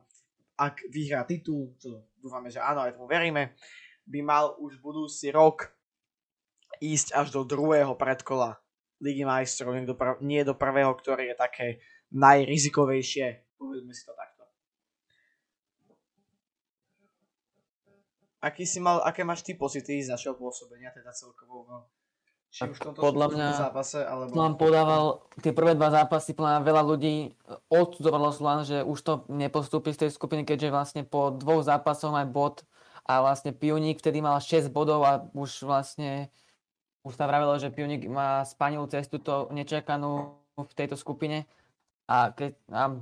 ak 0.53 0.86
vyhrá 0.94 1.25
titul, 1.25 1.74
čo 1.82 2.06
dúfame, 2.22 2.53
že 2.53 2.62
áno, 2.62 2.86
aj 2.86 2.94
tomu 2.94 3.10
veríme, 3.10 3.58
by 4.06 4.20
mal 4.22 4.53
už 4.62 4.77
budúci 4.77 5.34
rok 5.34 5.74
ísť 6.77 7.18
až 7.18 7.34
do 7.34 7.42
druhého 7.42 7.98
predkola 7.98 8.62
Ligy 9.03 9.25
majstrov, 9.25 9.75
nie 10.24 10.48
do, 10.48 10.56
prvého, 10.56 10.94
ktoré 10.96 11.34
je 11.34 11.36
také 11.36 11.68
najrizikovejšie. 12.13 13.58
Povedzme 13.60 13.92
si 13.92 14.03
to 14.06 14.13
takto. 14.15 14.44
Aký 18.44 18.63
si 18.63 18.80
mal, 18.80 19.03
aké 19.03 19.27
máš 19.27 19.44
ty 19.44 19.58
pocity 19.58 20.03
z 20.03 20.13
našeho 20.13 20.39
pôsobenia, 20.39 20.94
teda 20.96 21.12
celkovo 21.12 21.68
no? 21.68 22.02
Či 22.53 22.69
už 22.69 22.77
v 22.77 22.83
tomto 22.86 23.01
podľa 23.01 23.27
mňa 23.33 23.48
zápase, 23.57 24.00
alebo... 24.05 24.29
Slán 24.29 24.53
podával 24.62 25.25
tie 25.41 25.50
prvé 25.50 25.74
dva 25.74 25.89
zápasy, 25.89 26.38
podľa 26.38 26.62
veľa 26.62 26.83
ľudí 26.86 27.33
odsudzovalo 27.74 28.29
Slán, 28.29 28.62
že 28.62 28.86
už 28.86 29.00
to 29.01 29.13
nepostúpi 29.33 29.89
z 29.89 30.05
tej 30.05 30.10
skupiny, 30.13 30.45
keďže 30.45 30.69
vlastne 30.69 31.01
po 31.01 31.33
dvoch 31.33 31.65
zápasoch 31.65 32.13
aj 32.13 32.29
bod 32.29 32.62
a 33.10 33.25
vlastne 33.25 33.57
Pioník 33.57 33.98
vtedy 33.98 34.22
mal 34.22 34.38
6 34.38 34.69
bodov 34.69 35.01
a 35.01 35.25
už 35.33 35.65
vlastne 35.65 36.29
už 37.03 37.17
sa 37.17 37.27
vravilo, 37.27 37.57
že 37.60 37.74
Pionik 37.74 38.07
má 38.07 38.45
spanilú 38.48 38.88
cestu 38.88 39.19
to 39.19 39.51
nečakanú 39.51 40.39
v 40.55 40.72
tejto 40.77 40.95
skupine. 40.95 41.50
A, 42.07 42.31
keď, 42.36 42.55
a, 42.72 42.95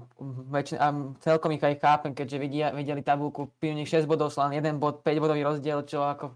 väčšin, 0.49 0.77
a 0.77 0.87
celkom 1.21 1.53
ich 1.53 1.61
aj 1.61 1.81
chápem, 1.81 2.13
keďže 2.13 2.37
vidia, 2.37 2.67
videli 2.71 3.03
tabulku 3.03 3.51
Pionik 3.59 3.89
6 3.89 4.09
bodov, 4.09 4.31
Slan 4.33 4.55
1 4.55 4.79
bod, 4.79 5.03
5 5.05 5.21
bodový 5.21 5.43
rozdiel, 5.43 5.85
čo 5.85 6.01
ako 6.01 6.33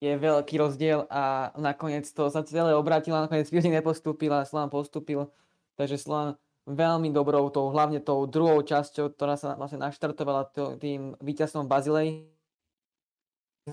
je 0.00 0.12
veľký 0.12 0.60
rozdiel 0.60 1.08
a 1.08 1.52
nakoniec 1.56 2.04
to 2.12 2.28
sa 2.28 2.44
celé 2.44 2.76
obratilo, 2.76 3.16
nakoniec 3.16 3.48
Pionik 3.48 3.80
nepostúpil 3.80 4.28
a 4.28 4.44
Slan 4.44 4.68
postúpil, 4.68 5.32
takže 5.80 5.96
Slan 5.96 6.36
veľmi 6.66 7.14
dobrou, 7.14 7.48
tou, 7.48 7.70
hlavne 7.70 8.02
tou 8.02 8.26
druhou 8.26 8.60
časťou, 8.60 9.14
ktorá 9.14 9.38
sa 9.38 9.54
vlastne 9.54 9.80
naštartovala 9.86 10.50
tým 10.82 11.14
víťazstvom 11.22 11.70
Bazilej. 11.70 12.26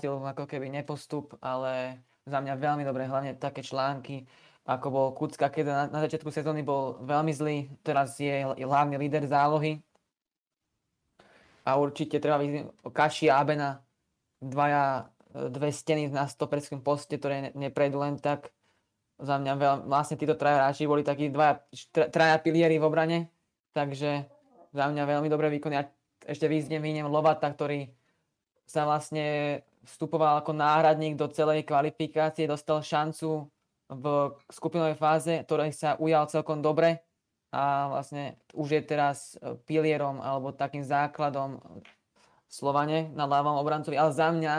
Ako 0.00 0.46
keby 0.46 0.70
nepostup, 0.70 1.38
ale 1.42 2.02
za 2.26 2.38
mňa 2.40 2.54
veľmi 2.56 2.82
dobré, 2.86 3.06
hlavne 3.06 3.36
také 3.36 3.62
články, 3.62 4.26
ako 4.64 4.86
bol 4.88 5.06
Kucka, 5.12 5.52
keď 5.52 5.64
na, 5.68 5.80
na 5.92 6.00
začiatku 6.00 6.32
sezóny 6.32 6.64
bol 6.64 6.96
veľmi 7.04 7.32
zlý, 7.36 7.68
teraz 7.84 8.16
je 8.16 8.48
hlavný 8.64 8.96
líder 8.96 9.28
zálohy. 9.28 9.76
A 11.68 11.76
určite 11.76 12.16
treba 12.16 12.40
vyzviť 12.40 12.64
Kaši 12.88 13.28
a 13.28 13.44
Abena, 13.44 13.70
dvaja, 14.40 15.08
dve 15.34 15.74
steny 15.74 16.08
na 16.08 16.30
stoperském 16.30 16.78
poste, 16.78 17.18
ktoré 17.18 17.50
neprejdú 17.58 17.98
len 17.98 18.16
tak. 18.22 18.54
Za 19.18 19.38
mňa 19.38 19.52
veľ, 19.54 19.74
vlastne 19.86 20.18
títo 20.18 20.34
traja 20.34 20.66
hráči 20.66 20.90
boli 20.90 21.02
takí 21.06 21.30
dvaja, 21.30 21.62
traja 22.10 22.38
pilieri 22.42 22.78
v 22.78 22.86
obrane, 22.86 23.18
takže 23.74 24.26
za 24.74 24.84
mňa 24.90 25.02
veľmi 25.06 25.28
dobré 25.30 25.50
výkony. 25.54 25.78
A 25.78 25.86
ešte 26.26 26.50
vyzniem 26.50 27.06
Lovata, 27.06 27.46
ktorý 27.46 27.90
sa 28.64 28.88
vlastne 28.88 29.60
vstupoval 29.84 30.40
ako 30.40 30.56
náhradník 30.56 31.14
do 31.14 31.28
celej 31.28 31.68
kvalifikácie, 31.68 32.48
dostal 32.48 32.80
šancu 32.80 33.46
v 33.92 34.32
skupinovej 34.48 34.96
fáze, 34.96 35.34
ktorej 35.44 35.76
sa 35.76 36.00
ujal 36.00 36.24
celkom 36.26 36.64
dobre 36.64 37.04
a 37.54 37.92
vlastne 37.92 38.34
už 38.56 38.80
je 38.80 38.82
teraz 38.82 39.38
e, 39.38 39.54
pilierom 39.68 40.18
alebo 40.18 40.50
takým 40.50 40.82
základom 40.82 41.62
Slovane 42.50 43.14
na 43.14 43.30
ľavom 43.30 43.62
obrancovi. 43.62 43.94
Ale 43.94 44.10
za 44.10 44.34
mňa, 44.34 44.54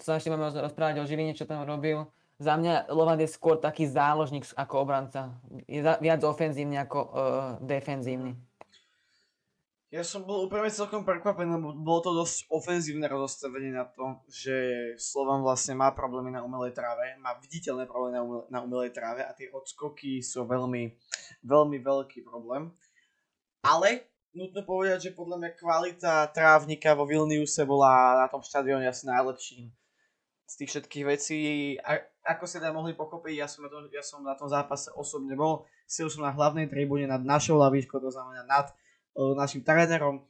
to 0.00 0.08
sa 0.08 0.16
ešte 0.16 0.32
máme 0.32 0.48
rozprávať 0.48 1.04
o 1.04 1.04
Žiline, 1.04 1.36
čo 1.36 1.44
tam 1.44 1.68
robil, 1.68 2.08
za 2.40 2.56
mňa 2.56 2.88
Lovan 2.88 3.20
je 3.20 3.28
skôr 3.28 3.60
taký 3.60 3.84
záložník 3.84 4.48
ako 4.56 4.74
obranca. 4.80 5.36
Je 5.68 5.84
viac 5.84 6.24
ofenzívny 6.24 6.80
ako 6.80 6.98
uh, 7.04 7.12
defenzívny. 7.60 8.32
Ja 9.92 10.00
som 10.06 10.22
bol 10.24 10.46
úplne 10.48 10.70
celkom 10.70 11.02
prekvapený, 11.02 11.60
lebo 11.60 11.74
bolo 11.76 12.00
to 12.00 12.14
dosť 12.14 12.48
ofenzívne 12.48 13.10
rozostavenie 13.10 13.74
na 13.74 13.84
to, 13.90 14.22
že 14.30 14.56
Slovan 14.96 15.42
vlastne 15.44 15.76
má 15.76 15.92
problémy 15.92 16.32
na 16.32 16.46
umelej 16.46 16.72
tráve, 16.72 17.12
má 17.20 17.36
viditeľné 17.42 17.84
problémy 17.90 18.14
na, 18.16 18.22
umel- 18.22 18.46
na 18.48 18.58
umelej 18.64 18.94
tráve 18.94 19.20
a 19.26 19.34
tie 19.36 19.50
odskoky 19.52 20.22
sú 20.24 20.46
veľmi, 20.46 20.94
veľmi 21.44 21.76
veľký 21.82 22.22
problém. 22.22 22.70
Ale 23.66 24.08
nutno 24.30 24.62
povedať, 24.62 25.10
že 25.10 25.18
podľa 25.18 25.36
mňa 25.42 25.50
kvalita 25.58 26.30
trávnika 26.30 26.94
vo 26.94 27.04
Vilniuse 27.04 27.66
bola 27.66 28.24
na 28.24 28.26
tom 28.30 28.40
štadióne 28.40 28.86
asi 28.88 29.10
najlepším 29.10 29.74
z 30.50 30.52
tých 30.58 30.70
všetkých 30.74 31.04
vecí. 31.06 31.38
A 31.78 32.02
ako 32.26 32.44
sa 32.50 32.58
teda 32.58 32.74
mohli 32.74 32.98
pochopiť, 32.98 33.34
ja 33.38 33.46
som, 33.46 33.62
na 33.62 33.70
tom, 33.70 33.86
ja 33.86 34.02
som 34.02 34.26
na 34.26 34.34
tom 34.34 34.50
zápase 34.50 34.90
osobne 34.98 35.38
bol, 35.38 35.62
sil 35.86 36.10
som 36.10 36.26
na 36.26 36.34
hlavnej 36.34 36.66
tribúne 36.66 37.06
nad 37.06 37.22
našou 37.22 37.54
lavičkou, 37.62 38.02
to 38.02 38.10
znamená 38.10 38.42
nad 38.42 38.66
našim 39.14 39.62
trénerom 39.62 40.26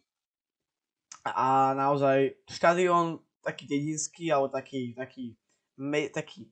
a 1.24 1.72
naozaj 1.76 2.36
štadión 2.48 3.20
taký 3.40 3.64
dedinský 3.64 4.28
alebo 4.28 4.52
taký, 4.52 4.92
taký, 4.92 5.36
me, 5.80 6.12
taký 6.12 6.48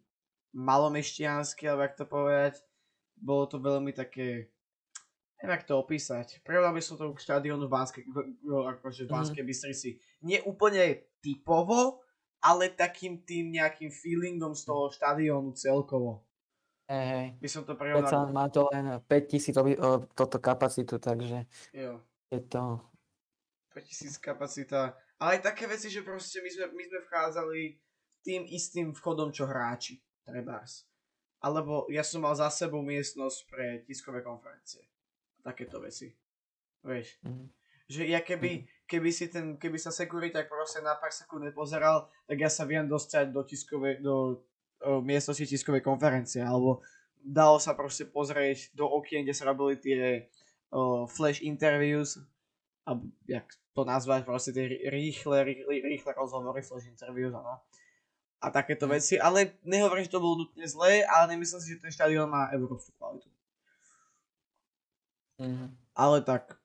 malomeštianský, 0.57 1.69
alebo 1.69 1.85
jak 1.85 1.97
to 1.97 2.07
povedať, 2.09 2.55
bolo 3.21 3.45
to 3.45 3.61
veľmi 3.61 3.93
také, 3.93 4.49
neviem 5.41 5.55
jak 5.61 5.69
to 5.69 5.77
opísať, 5.77 6.41
prirovnal 6.41 6.73
by 6.73 6.81
som 6.81 6.97
to 6.97 7.13
k 7.13 7.21
štadiónu 7.21 7.69
v 7.69 7.75
Banskej, 7.77 8.03
akože 8.81 9.05
v. 9.05 9.13
Banskej 9.13 9.45
mm. 9.45 9.49
Bystrici. 9.49 9.91
Nie 10.25 10.41
úplne 10.45 11.05
typovo, 11.21 12.08
ale 12.39 12.71
takým 12.71 13.19
tým 13.23 13.51
nejakým 13.55 13.91
feelingom 13.91 14.55
z 14.55 14.63
toho 14.67 14.91
štadiónu 14.91 15.53
celkovo. 15.55 16.23
Hej, 16.89 17.05
hej. 17.05 17.27
By 17.37 17.49
som 17.53 17.63
to 17.69 17.77
prirovnal. 17.77 18.33
má 18.33 18.49
to 18.49 18.65
len 18.73 18.97
5000 19.05 19.61
oby- 19.61 19.77
o, 19.77 20.09
toto 20.17 20.41
kapacitu, 20.41 20.97
takže 20.97 21.45
Jo. 21.77 22.01
je 22.33 22.41
to... 22.49 22.81
5000 23.77 24.17
kapacita. 24.25 24.97
Ale 25.21 25.39
aj 25.39 25.53
také 25.53 25.69
veci, 25.69 25.93
že 25.93 26.01
proste 26.01 26.41
my 26.41 26.49
sme, 26.49 26.67
my 26.73 26.85
sme 26.89 27.01
vchádzali 27.05 27.63
tým 28.25 28.43
istým 28.49 28.97
vchodom, 28.97 29.29
čo 29.35 29.45
hráči. 29.45 30.01
Trebárs. 30.25 30.89
Alebo 31.45 31.87
ja 31.93 32.03
som 32.03 32.25
mal 32.25 32.35
za 32.35 32.51
sebou 32.51 32.83
miestnosť 32.83 33.39
pre 33.47 33.67
tiskové 33.87 34.25
konferencie. 34.25 34.83
Takéto 35.45 35.79
veci. 35.79 36.11
Vieš. 36.83 37.21
Mhm. 37.23 37.58
Že 37.89 38.05
ja 38.05 38.21
keby, 38.21 38.69
keby 38.85 39.09
si 39.09 39.33
ten, 39.33 39.57
keby 39.57 39.81
sa 39.81 39.89
sekuriták 39.89 40.45
proste 40.45 40.85
na 40.85 40.93
pár 41.01 41.09
sekúnd 41.09 41.49
nepozeral, 41.49 42.13
tak 42.29 42.37
ja 42.37 42.53
sa 42.53 42.69
viem 42.69 42.85
dostať 42.85 43.33
do 43.33 43.41
tiskovej, 43.41 44.05
do 44.05 44.45
o, 44.85 45.01
miestnosti 45.01 45.49
tiskovej 45.49 45.81
konferencie, 45.81 46.45
alebo 46.45 46.85
dalo 47.17 47.57
sa 47.57 47.73
proste 47.73 48.05
pozrieť 48.05 48.77
do 48.77 48.85
okien, 48.85 49.25
kde 49.25 49.33
sa 49.33 49.49
robili 49.49 49.81
tie 49.81 50.29
o, 50.69 51.09
flash 51.09 51.41
interviews, 51.41 52.21
a 52.85 52.97
jak 53.25 53.49
to 53.73 53.85
nazvať, 53.85 54.25
proste 54.29 54.53
tie 54.53 54.69
rý- 54.69 54.85
rýchle, 54.89 55.45
rýchle, 55.45 55.73
rýchle 55.81 56.13
rozhovory, 56.13 56.61
flash 56.61 56.89
interviews, 56.89 57.33
áno. 57.33 57.61
A 58.39 58.47
takéto 58.53 58.87
Mm. 58.87 58.93
veci, 59.01 59.15
ale 59.19 59.59
nehovorím, 59.65 60.05
že 60.07 60.15
to 60.15 60.23
bolo 60.23 60.45
nutne 60.45 60.63
zlé, 60.69 61.03
ale 61.09 61.35
nemyslím 61.35 61.61
si, 61.61 61.69
že 61.75 61.83
ten 61.83 61.93
štadión 61.93 62.31
má 62.31 62.53
európsku 62.53 62.93
kvalitu. 63.01 63.29
Mhm. 65.39 65.73
Ale 65.95 66.23
tak, 66.23 66.59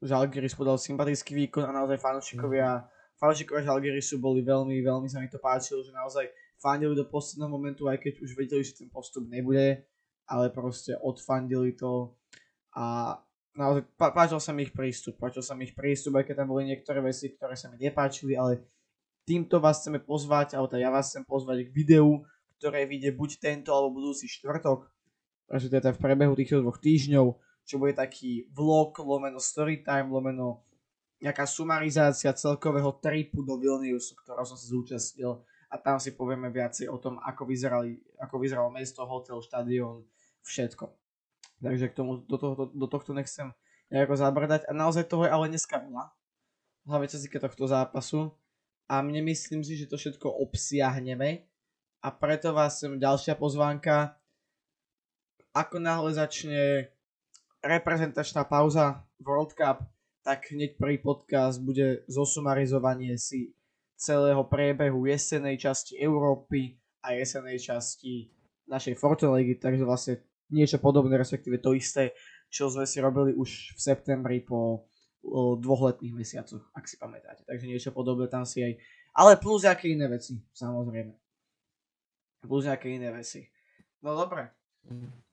Žalgiris 0.00 0.56
podal 0.56 0.80
sympatický 0.80 1.36
výkon 1.46 1.68
a 1.68 1.76
naozaj 1.76 2.00
fanúšikovia, 2.00 2.88
fanúšikovia 3.20 3.68
Žalgirisu 3.68 4.16
boli 4.16 4.40
veľmi, 4.40 4.80
veľmi 4.80 5.08
sa 5.12 5.20
mi 5.20 5.28
to 5.28 5.36
páčilo, 5.36 5.84
že 5.84 5.92
naozaj 5.92 6.24
fandili 6.56 6.96
do 6.96 7.04
posledného 7.04 7.52
momentu, 7.52 7.88
aj 7.88 8.00
keď 8.00 8.24
už 8.24 8.32
vedeli, 8.36 8.64
že 8.64 8.80
ten 8.80 8.88
postup 8.88 9.28
nebude, 9.28 9.84
ale 10.24 10.48
proste 10.48 10.96
odfandili 10.96 11.76
to 11.76 12.16
a 12.76 13.16
naozaj 13.52 13.82
pá- 13.98 14.14
páčil 14.14 14.40
sa 14.40 14.56
mi 14.56 14.68
ich 14.68 14.72
prístup, 14.72 15.20
páčil 15.20 15.44
sa 15.44 15.52
mi 15.52 15.68
ich 15.68 15.76
prístup, 15.76 16.16
aj 16.16 16.32
keď 16.32 16.34
tam 16.44 16.48
boli 16.48 16.70
niektoré 16.70 17.04
veci, 17.04 17.32
ktoré 17.36 17.58
sa 17.58 17.68
mi 17.68 17.76
nepáčili, 17.76 18.38
ale 18.38 18.64
týmto 19.28 19.60
vás 19.60 19.84
chceme 19.84 20.00
pozvať, 20.00 20.56
alebo 20.56 20.72
teda 20.72 20.80
ja 20.86 20.90
vás 20.92 21.12
chcem 21.12 21.24
pozvať 21.28 21.68
k 21.68 21.74
videu, 21.76 22.24
ktoré 22.56 22.88
vyjde 22.88 23.12
buď 23.16 23.30
tento 23.40 23.72
alebo 23.72 24.00
budúci 24.00 24.28
štvrtok, 24.28 24.88
takže 25.48 25.68
teda 25.68 25.92
v 25.92 25.98
prebehu 26.00 26.32
týchto 26.36 26.64
dvoch 26.64 26.78
týždňov, 26.80 27.36
čo 27.70 27.78
bude 27.78 27.94
taký 27.94 28.50
vlog, 28.50 28.98
lomeno 28.98 29.38
storytime, 29.38 30.10
lomeno 30.10 30.66
nejaká 31.22 31.46
sumarizácia 31.46 32.34
celkového 32.34 32.98
tripu 32.98 33.46
do 33.46 33.54
Vilniusu, 33.54 34.18
ktorého 34.18 34.42
som 34.42 34.58
sa 34.58 34.66
zúčastnil. 34.66 35.38
A 35.70 35.78
tam 35.78 36.02
si 36.02 36.10
povieme 36.18 36.50
viacej 36.50 36.90
o 36.90 36.98
tom, 36.98 37.22
ako, 37.22 37.46
vyzerali, 37.46 38.02
ako 38.18 38.42
vyzeralo 38.42 38.74
mesto, 38.74 39.06
hotel, 39.06 39.38
štadión, 39.38 40.02
všetko. 40.42 40.90
Takže 41.62 41.86
k 41.86 41.94
tomu, 41.94 42.26
do, 42.26 42.34
tohto, 42.34 42.74
do 42.74 42.86
tohto 42.90 43.14
nechcem 43.14 43.54
nejako 43.86 44.18
zabrdať. 44.18 44.66
A 44.66 44.74
naozaj 44.74 45.06
toho 45.06 45.28
je 45.28 45.30
ale 45.30 45.46
dneska 45.46 45.78
veľa, 45.78 46.10
hlavne 46.90 47.06
sa 47.06 47.22
týka 47.22 47.38
tohto 47.38 47.70
zápasu. 47.70 48.34
A 48.90 48.98
mne 48.98 49.22
myslím 49.30 49.62
si, 49.62 49.78
že 49.78 49.86
to 49.86 49.94
všetko 49.94 50.26
obsiahneme. 50.26 51.46
A 52.02 52.08
preto 52.10 52.50
vás 52.50 52.82
sem 52.82 52.98
ďalšia 52.98 53.38
pozvánka. 53.38 54.18
Ako 55.54 55.78
náhle 55.78 56.10
začne 56.10 56.90
reprezentačná 57.60 58.44
pauza 58.48 59.04
World 59.20 59.52
Cup, 59.52 59.84
tak 60.20 60.52
hneď 60.52 60.76
prvý 60.76 61.00
podcast 61.00 61.60
bude 61.60 62.04
zosumarizovanie 62.08 63.16
si 63.16 63.56
celého 63.96 64.44
priebehu 64.48 65.04
jesenej 65.08 65.60
časti 65.60 65.96
Európy 66.00 66.80
a 67.04 67.16
jesenej 67.16 67.60
časti 67.60 68.32
našej 68.68 68.96
Fortuna 68.96 69.36
ligy, 69.40 69.60
takže 69.60 69.84
vlastne 69.84 70.14
niečo 70.48 70.80
podobné, 70.80 71.16
respektíve 71.16 71.60
to 71.60 71.76
isté, 71.76 72.16
čo 72.48 72.68
sme 72.72 72.84
si 72.88 73.00
robili 73.00 73.36
už 73.36 73.76
v 73.76 73.80
septembri 73.80 74.38
po 74.40 74.88
dvoch 75.60 75.92
letných 75.92 76.16
mesiacoch, 76.16 76.72
ak 76.72 76.88
si 76.88 76.96
pamätáte. 76.96 77.44
Takže 77.44 77.68
niečo 77.68 77.92
podobné 77.92 78.24
tam 78.32 78.48
si 78.48 78.64
aj... 78.64 78.72
Ale 79.12 79.36
plus 79.36 79.68
nejaké 79.68 79.92
iné 79.92 80.08
veci, 80.08 80.40
samozrejme. 80.56 81.12
Plus 82.40 82.64
nejaké 82.64 82.88
iné 82.88 83.12
veci. 83.12 83.44
No 84.00 84.16
dobre, 84.16 84.48
Mhm. 84.88 85.29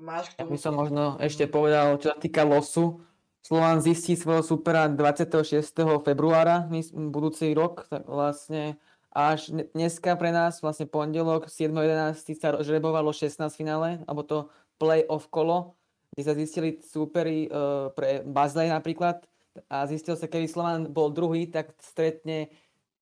Máš 0.00 0.32
k 0.32 0.40
Ja 0.40 0.44
tomu... 0.44 0.52
by 0.54 0.58
som 0.60 0.74
možno 0.76 1.04
ešte 1.20 1.44
povedal, 1.48 1.96
čo 2.00 2.12
sa 2.12 2.18
týka 2.18 2.42
losu. 2.44 3.00
Slován 3.46 3.78
zistí 3.78 4.18
svojho 4.18 4.42
supera 4.42 4.90
26. 4.90 5.70
februára 6.02 6.66
budúci 7.14 7.54
rok, 7.54 7.86
tak 7.86 8.02
vlastne 8.10 8.74
až 9.14 9.54
dne- 9.54 9.70
dneska 9.70 10.18
pre 10.18 10.34
nás, 10.34 10.58
vlastne 10.58 10.84
pondelok 10.84 11.46
7.11. 11.46 12.36
sa 12.36 12.58
žrebovalo 12.58 13.14
16 13.14 13.46
finále, 13.54 14.02
alebo 14.04 14.26
to 14.26 14.38
play-off 14.82 15.30
kolo, 15.30 15.78
kde 16.12 16.22
sa 16.26 16.34
zistili 16.34 16.82
súperi 16.82 17.48
uh, 17.48 17.88
pre 17.94 18.26
Bazlej 18.26 18.74
napríklad 18.74 19.24
a 19.72 19.88
zistil 19.88 20.20
sa, 20.20 20.28
keby 20.28 20.44
Slován 20.50 20.92
bol 20.92 21.08
druhý, 21.08 21.48
tak 21.48 21.72
stretne 21.80 22.52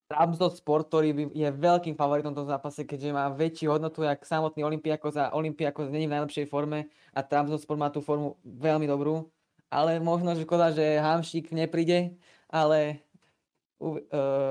Trabzonspor, 0.04 0.84
ktorý 0.84 1.10
by- 1.16 1.32
je 1.32 1.48
veľkým 1.48 1.96
favoritom 1.96 2.36
v 2.36 2.44
tom 2.44 2.48
zápase, 2.48 2.84
keďže 2.84 3.16
má 3.16 3.32
väčšiu 3.32 3.72
hodnotu 3.72 4.04
jak 4.04 4.20
samotný 4.20 4.60
Olympiakos 4.60 5.16
a 5.16 5.32
Olympiakos 5.32 5.88
není 5.88 6.04
v 6.04 6.14
najlepšej 6.20 6.46
forme 6.46 6.92
a 7.16 7.24
Trabzonspor 7.24 7.80
má 7.80 7.88
tú 7.88 8.04
formu 8.04 8.36
veľmi 8.44 8.84
dobrú. 8.84 9.32
Ale 9.72 9.98
možno 9.98 10.36
škoda, 10.36 10.70
že 10.70 11.00
Hamšík 11.00 11.50
nepríde, 11.50 12.14
ale 12.52 13.00
uh, 13.80 13.98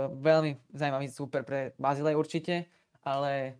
veľmi 0.09 0.57
zaujímavý 0.73 1.07
super 1.07 1.45
pre 1.45 1.71
Bazilej 1.77 2.17
určite, 2.17 2.67
ale 3.05 3.55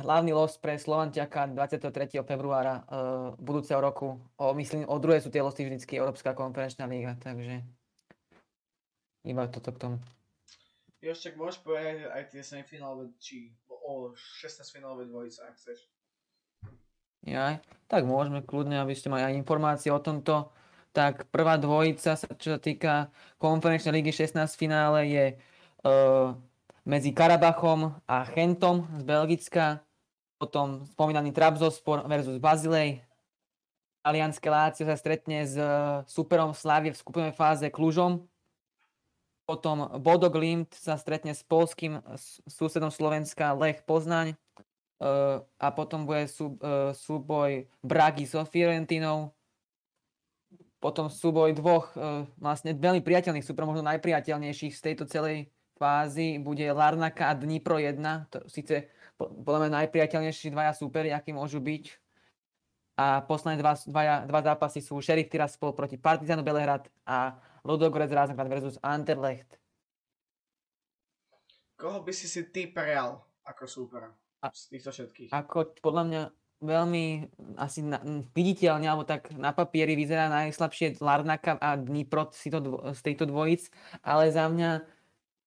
hlavný 0.00 0.32
los 0.32 0.56
pre 0.56 0.80
Slovan 0.80 1.12
čaká 1.12 1.44
23. 1.44 2.24
februára 2.24 2.88
uh, 2.88 3.36
budúceho 3.36 3.82
roku. 3.82 4.16
O, 4.40 4.56
myslím, 4.56 4.88
o 4.88 4.96
druhé 4.96 5.20
sú 5.20 5.28
tie 5.28 5.44
losy 5.44 5.68
vždycky 5.68 6.00
Európska 6.00 6.32
konferenčná 6.32 6.88
liga, 6.88 7.20
takže 7.20 7.60
iba 9.28 9.44
toto 9.52 9.76
k 9.76 9.78
tomu. 9.78 9.96
Ešte 10.98 11.38
môžeš 11.38 11.62
povedať 11.62 12.10
aj 12.10 12.22
tie 12.34 12.42
semifinálové, 12.42 13.14
či 13.22 13.54
o 13.70 14.10
16 14.18 14.66
finálové 14.66 15.06
dvojice, 15.06 15.38
ak 15.46 15.54
chceš. 15.54 15.78
Jaj, 17.22 17.62
tak 17.86 18.02
môžeme 18.02 18.42
kľudne, 18.42 18.82
aby 18.82 18.98
ste 18.98 19.06
mali 19.06 19.22
aj 19.22 19.38
informácie 19.38 19.94
o 19.94 20.02
tomto. 20.02 20.50
Tak 20.90 21.30
prvá 21.30 21.54
dvojica, 21.54 22.18
čo 22.18 22.48
sa 22.50 22.58
týka 22.58 23.14
konferenčnej 23.38 24.02
ligy 24.02 24.10
16 24.10 24.42
finále, 24.58 25.06
je 25.06 25.24
uh, 25.86 26.34
medzi 26.82 27.14
Karabachom 27.14 27.94
a 28.08 28.26
Chentom 28.34 28.90
z 28.98 29.02
Belgicka. 29.06 29.86
Potom 30.42 30.82
spomínaný 30.98 31.30
Trabzonspor 31.30 32.10
versus 32.10 32.42
Bazilej. 32.42 33.06
Talianské 34.02 34.48
Lácio 34.50 34.82
sa 34.82 34.98
stretne 34.98 35.46
s 35.46 35.54
uh, 35.54 36.02
superom 36.10 36.50
Slavie 36.50 36.90
v 36.90 36.98
skupinovej 36.98 37.34
fáze 37.38 37.66
Klužom. 37.70 38.26
Potom 39.48 39.88
Bodo 40.04 40.28
Glimt 40.28 40.76
sa 40.76 41.00
stretne 41.00 41.32
s 41.32 41.40
polským 41.40 42.04
s- 42.20 42.36
susedom 42.44 42.92
Slovenska 42.92 43.56
Lech 43.56 43.80
Poznaň. 43.88 44.36
Uh, 45.00 45.40
a 45.56 45.72
potom 45.72 46.04
bude 46.04 46.28
sú, 46.28 46.60
uh, 46.60 46.92
súboj 46.92 47.64
Bragy 47.80 48.28
so 48.28 48.44
Fiorentinou. 48.44 49.32
Potom 50.82 51.08
súboj 51.08 51.56
dvoch 51.56 51.96
uh, 51.96 52.28
vlastne 52.36 52.76
veľmi 52.76 53.00
priateľných 53.00 53.46
súper, 53.46 53.64
možno 53.64 53.88
najpriateľnejších 53.88 54.74
z 54.76 54.84
tejto 54.84 55.08
celej 55.08 55.48
fázy 55.78 56.36
bude 56.42 56.66
Larnaka 56.68 57.32
a 57.32 57.38
Dnipro 57.38 57.80
1. 57.80 57.96
To 58.34 58.44
síce 58.50 58.90
po- 59.16 59.32
podľa 59.32 59.64
mňa 59.64 59.86
najpriateľnejší 59.86 60.52
dvaja 60.52 60.76
súperi, 60.76 61.08
akí 61.14 61.32
môžu 61.32 61.62
byť. 61.62 61.84
A 62.98 63.22
posledné 63.22 63.62
dva, 63.62 63.78
dvaja, 63.78 64.26
dva 64.26 64.40
zápasy 64.42 64.82
sú 64.82 64.98
Sheriff 64.98 65.30
Tiraspol 65.30 65.70
proti 65.72 65.94
Partizanu 65.94 66.42
Belehrad 66.42 66.90
a 67.06 67.38
Ludogorets 67.64 68.12
Rasenkrad 68.12 68.48
versus 68.48 68.76
Anderlecht. 68.82 69.58
Koho 71.78 72.02
by 72.02 72.10
si 72.10 72.26
si 72.26 72.42
ty 72.50 72.66
prijal 72.66 73.22
ako 73.46 73.64
súpera 73.70 74.10
A- 74.42 74.50
z 74.50 74.66
týchto 74.66 74.90
všetkých? 74.90 75.30
ako 75.30 75.78
podľa 75.78 76.04
mňa 76.10 76.22
veľmi 76.58 77.04
asi 77.54 77.86
na, 77.86 78.02
viditeľne, 78.34 78.90
alebo 78.90 79.06
tak 79.06 79.30
na 79.38 79.54
papieri 79.54 79.94
vyzerá 79.94 80.26
najslabšie 80.26 80.98
Larnaka 80.98 81.54
a 81.62 81.78
Dnipro 81.78 82.34
z 82.34 82.50
týchto, 82.50 82.60
dvo- 82.60 82.82
z 82.90 83.00
týchto 83.06 83.30
dvojic, 83.30 83.70
ale 84.02 84.34
za 84.34 84.50
mňa 84.50 84.82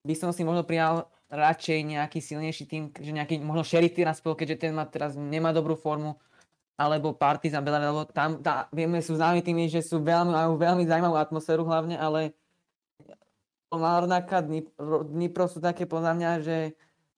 by 0.07 0.15
som 0.15 0.31
si 0.31 0.47
možno 0.47 0.63
prijal 0.63 1.11
radšej 1.27 1.83
nejaký 1.83 2.19
silnejší 2.23 2.63
tým, 2.63 2.83
že 2.95 3.11
nejaký 3.11 3.43
možno 3.43 3.67
Sheriff 3.67 3.95
Tiraspol, 3.95 4.39
keďže 4.39 4.67
ten 4.67 4.71
má 4.71 4.87
teraz 4.87 5.19
nemá 5.19 5.51
dobrú 5.51 5.75
formu, 5.75 6.15
alebo 6.81 7.13
Partizan 7.13 7.61
Belgrad, 7.61 7.93
lebo 7.93 8.03
tam 8.09 8.41
tá, 8.41 8.65
vieme, 8.73 8.97
sú 9.05 9.13
známi 9.13 9.45
tými, 9.45 9.69
že 9.69 9.85
sú 9.85 10.01
veľmi, 10.01 10.33
majú 10.33 10.57
veľmi 10.57 10.83
zaujímavú 10.89 11.13
atmosféru 11.13 11.61
hlavne, 11.61 11.93
ale 11.93 12.33
Larnaka, 13.69 14.41
Dnipro, 14.41 15.05
Dnipro 15.05 15.45
sú 15.45 15.61
také 15.61 15.85
podľa 15.85 16.17
mňa, 16.17 16.31
že 16.41 16.57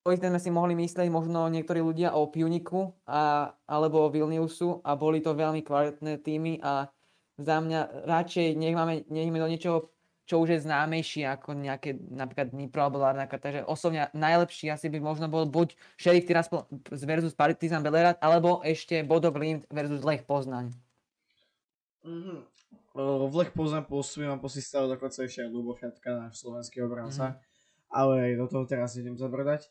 to 0.04 0.12
isté 0.12 0.28
sme 0.28 0.42
si 0.44 0.52
mohli 0.52 0.76
myslieť 0.76 1.08
možno 1.08 1.48
niektorí 1.48 1.80
ľudia 1.80 2.12
o 2.12 2.28
Puniku 2.28 2.92
a, 3.08 3.56
alebo 3.64 4.04
o 4.04 4.12
Vilniusu 4.12 4.84
a 4.84 5.00
boli 5.00 5.24
to 5.24 5.32
veľmi 5.32 5.64
kvalitné 5.64 6.20
týmy 6.20 6.60
a 6.60 6.92
za 7.40 7.58
mňa 7.64 8.04
radšej 8.04 8.48
nech 8.60 8.76
máme, 8.76 9.08
nech 9.08 9.32
do 9.32 9.48
niečoho 9.48 9.93
čo 10.24 10.40
už 10.40 10.56
je 10.56 10.60
známejší 10.64 11.28
ako 11.28 11.56
nejaké 11.60 12.00
napríklad 12.00 12.56
Dnipro 12.56 12.80
alebo 12.80 13.04
Larnaka. 13.04 13.36
Takže 13.36 13.68
osobne 13.68 14.08
najlepší 14.16 14.72
asi 14.72 14.88
by 14.88 15.04
možno 15.04 15.28
bol 15.28 15.44
buď 15.44 15.76
Sheriff 16.00 16.28
Tiraspol 16.28 16.64
versus 16.88 17.36
Partizan 17.36 17.84
Belehrad, 17.84 18.16
alebo 18.24 18.64
ešte 18.64 19.04
Bodo 19.04 19.36
Glimt 19.36 19.68
versus 19.68 20.00
Lech 20.02 20.24
Poznaň. 20.24 20.72
Mm-hmm. 22.08 22.40
V 22.96 23.34
Lech 23.36 23.52
Poznaň 23.52 23.84
pôsobí 23.84 24.24
mám 24.24 24.40
pocit 24.40 24.64
stále 24.64 24.88
dokonca 24.88 25.26
ešte 25.26 25.44
aj 25.44 25.50
Lubo 25.52 25.76
Fiatka, 25.76 26.30
náš 26.30 26.40
slovenský 26.40 26.84
obranca. 26.86 27.36
Mm-hmm. 27.36 27.92
Ale 27.94 28.14
aj 28.26 28.34
do 28.40 28.46
toho 28.48 28.66
teraz 28.66 28.96
idem 28.96 29.20
zabrdať. 29.20 29.68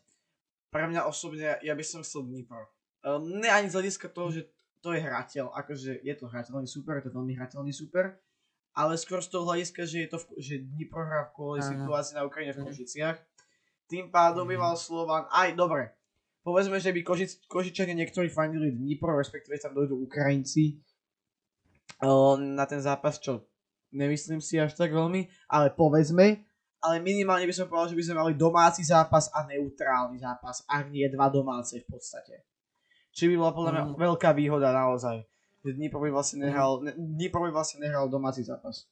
Pre 0.72 0.84
mňa 0.88 1.04
osobne, 1.08 1.58
ja 1.60 1.74
by 1.74 1.84
som 1.84 2.04
chcel 2.04 2.28
Dnipro. 2.28 2.68
Um, 3.02 3.40
ne 3.40 3.50
ani 3.50 3.66
z 3.66 3.76
hľadiska 3.80 4.12
toho, 4.14 4.30
že 4.30 4.46
to 4.82 4.94
je 4.94 5.00
hrateľ, 5.00 5.54
akože 5.54 6.02
je 6.02 6.14
to 6.18 6.26
hrateľný 6.26 6.66
super, 6.66 6.98
je 6.98 7.10
to 7.10 7.14
veľmi 7.14 7.34
hrateľný 7.38 7.70
super, 7.70 8.18
ale 8.72 8.96
skôr 8.96 9.20
z 9.20 9.28
toho 9.28 9.44
hľadiska, 9.44 9.85
že 9.85 10.04
je 10.04 10.08
to, 10.08 10.18
v, 10.20 10.26
že 10.40 10.54
Dnipro 10.64 11.04
hrá 11.04 11.28
v 11.28 11.35
kvôli 11.37 11.61
situácii 11.61 12.16
na 12.16 12.24
Ukrajine 12.24 12.56
v 12.56 12.64
Košiciach. 12.64 13.16
Tým 13.88 14.08
pádom 14.08 14.48
by 14.48 14.56
mhm. 14.56 14.62
mal 14.64 14.74
Slovan, 14.80 15.28
aj 15.28 15.52
dobre, 15.52 15.92
povedzme, 16.40 16.80
že 16.80 16.90
by 16.90 17.00
Košic, 17.04 17.44
Košičania 17.46 17.92
niektorí 17.92 18.32
fandili 18.32 18.72
Dnipro, 18.72 19.12
respektíve 19.12 19.61
tam 19.61 19.76
dojdú 19.76 20.00
Ukrajinci 20.08 20.80
na 22.56 22.64
ten 22.66 22.80
zápas, 22.82 23.20
čo 23.20 23.46
nemyslím 23.92 24.40
si 24.40 24.58
až 24.58 24.74
tak 24.74 24.90
veľmi, 24.90 25.28
ale 25.52 25.70
povedzme, 25.70 26.42
ale 26.82 26.96
minimálne 26.98 27.46
by 27.46 27.54
som 27.54 27.70
povedal, 27.70 27.94
že 27.94 27.98
by 28.00 28.04
sme 28.08 28.16
mali 28.18 28.32
domáci 28.35 28.82
zápas 28.82 29.30
a 29.30 29.46
neutrálny 29.46 30.18
zápas, 30.18 30.66
ak 30.66 30.90
nie 30.90 31.06
dva 31.06 31.30
domáce 31.30 31.78
v 31.78 31.87
podstate. 31.87 32.42
Či 33.14 33.30
by 33.30 33.35
bola 33.38 33.52
podľa 33.54 33.72
mňa 33.76 33.85
mm. 33.87 33.94
veľká 34.02 34.30
výhoda 34.35 34.74
naozaj 34.74 35.22
že 35.62 35.79
Dnipro 35.79 36.03
by 36.03 36.11
vlastne 36.11 36.46
nehral, 36.46 36.83
ne, 36.83 36.92
Dnipro 36.94 37.46
by 37.46 37.55
vlastne 37.55 37.83
nehral 37.83 38.11
domáci 38.11 38.42
zápas. 38.42 38.90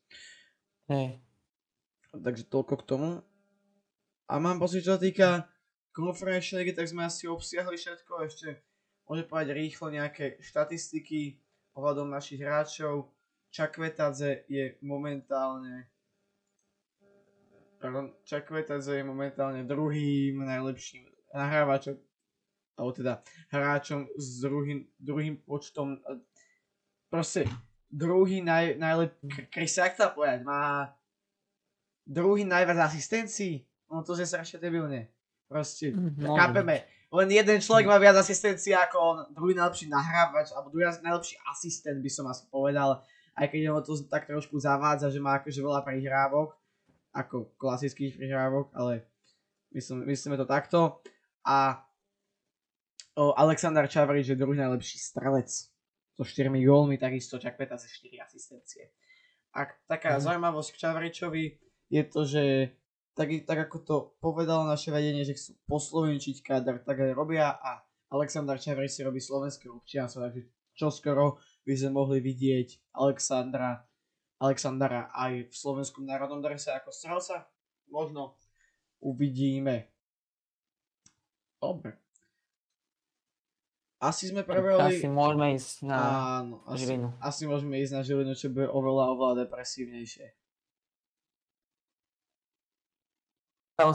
Hej. 0.87 1.18
Takže 2.11 2.46
toľko 2.46 2.74
k 2.83 2.87
tomu. 2.87 3.11
A 4.30 4.38
mám 4.38 4.62
pocit, 4.62 4.87
čo 4.87 4.94
sa 4.94 5.02
týka 5.02 5.50
konferenčnej 5.90 6.62
ligy, 6.62 6.74
tak 6.74 6.87
sme 6.87 7.06
asi 7.06 7.26
obsiahli 7.26 7.74
všetko. 7.74 8.12
Ešte 8.26 8.62
môžem 9.11 9.26
povedať 9.26 9.59
rýchlo 9.59 9.90
nejaké 9.90 10.38
štatistiky 10.38 11.42
ohľadom 11.74 12.11
našich 12.11 12.38
hráčov. 12.38 13.11
Čakvetadze 13.50 14.46
je 14.46 14.78
momentálne 14.83 15.90
pardon, 17.83 18.14
Čakvetadze 18.22 19.02
je 19.02 19.04
momentálne 19.04 19.66
druhým 19.66 20.46
najlepším 20.46 21.11
nahrávačom 21.35 21.98
alebo 22.80 22.96
teda 22.96 23.20
hráčom 23.52 24.09
s 24.16 24.40
druhým, 24.40 24.88
druhým 24.96 25.37
počtom 25.44 26.00
proste 27.10 27.44
druhý 27.90 28.40
naj, 28.40 28.78
najlep... 28.78 29.12
Chris, 29.50 29.76
jak 29.76 29.98
to 29.98 30.06
povedať, 30.14 30.46
má 30.46 30.94
druhý 32.06 32.46
najviac 32.46 32.78
asistencií. 32.86 33.66
No 33.90 34.06
to 34.06 34.14
je 34.14 34.24
strašne 34.24 34.62
debilne. 34.62 35.10
Proste, 35.50 35.90
no, 35.90 36.38
chápeme. 36.38 36.86
Len 37.10 37.28
jeden 37.34 37.58
človek 37.58 37.90
má 37.90 37.98
viac 37.98 38.14
asistencií 38.22 38.70
ako 38.70 38.96
on, 39.02 39.18
druhý 39.34 39.58
najlepší 39.58 39.90
nahrávač, 39.90 40.54
alebo 40.54 40.70
druhý 40.70 40.86
najlepší 41.02 41.34
asistent 41.50 41.98
by 41.98 42.10
som 42.10 42.30
asi 42.30 42.46
povedal. 42.46 43.02
Aj 43.34 43.46
keď 43.50 43.74
ho 43.74 43.82
to 43.82 43.98
tak 44.06 44.30
trošku 44.30 44.62
zavádza, 44.62 45.10
že 45.10 45.18
má 45.18 45.42
akože 45.42 45.58
veľa 45.58 45.82
prihrávok, 45.82 46.54
ako 47.10 47.50
klasických 47.58 48.14
prihrávok, 48.14 48.70
ale 48.78 49.02
myslím, 49.74 50.06
myslíme 50.06 50.38
to 50.38 50.46
takto. 50.46 51.02
A 51.42 51.82
o, 53.18 53.34
Aleksandar 53.34 53.90
Čavarič 53.90 54.30
je 54.30 54.38
druhý 54.38 54.54
najlepší 54.62 55.02
strelec 55.02 55.69
so 56.20 56.28
4 56.28 56.52
gólmi, 56.52 57.00
takisto 57.00 57.40
Čakveta 57.40 57.80
ze 57.80 57.88
4 57.88 58.20
asistencie. 58.20 58.92
A 59.56 59.64
taká 59.88 60.20
mm. 60.20 60.28
zaujímavosť 60.28 60.68
k 60.76 60.80
Čavričovi 60.85 61.44
je 61.88 62.02
to, 62.04 62.20
že 62.28 62.44
tak, 63.16 63.33
tak 63.48 63.59
ako 63.66 63.76
to 63.80 63.96
povedalo 64.20 64.68
naše 64.68 64.92
vedenie, 64.92 65.24
že 65.24 65.35
chcú 65.35 65.56
poslovenčiť 65.64 66.37
káder, 66.44 66.85
tak 66.85 67.00
aj 67.00 67.16
robia 67.16 67.56
a 67.56 67.80
Aleksandar 68.12 68.61
Čavrič 68.61 69.00
si 69.00 69.02
robí 69.02 69.18
slovenské 69.18 69.72
občianstvo, 69.72 70.28
takže 70.28 70.44
čoskoro 70.76 71.40
by 71.64 71.72
sme 71.72 71.90
mohli 71.96 72.20
vidieť 72.20 72.92
Alexandra, 73.00 73.80
Alexandra 74.44 75.09
aj 75.16 75.48
v 75.48 75.54
slovenskom 75.56 76.04
národnom 76.04 76.44
drese 76.44 76.68
ako 76.76 76.92
strelca. 76.92 77.48
Možno 77.88 78.37
uvidíme. 79.00 79.88
Dobre, 81.61 81.96
asi 84.00 84.32
sme 84.32 84.40
prebrali... 84.48 84.96
Asi 84.96 85.04
môžeme 85.04 85.52
ísť 85.60 85.84
na 85.84 85.98
Áno, 86.40 86.64
asi, 86.64 86.88
Žilinu. 86.88 87.12
Asi 87.20 87.44
môžeme 87.44 87.76
ísť 87.84 87.92
na 87.92 88.02
Žilinu, 88.02 88.32
čo 88.32 88.48
bude 88.48 88.64
oveľa, 88.72 89.12
oveľa 89.12 89.34
depresívnejšie. 89.44 90.40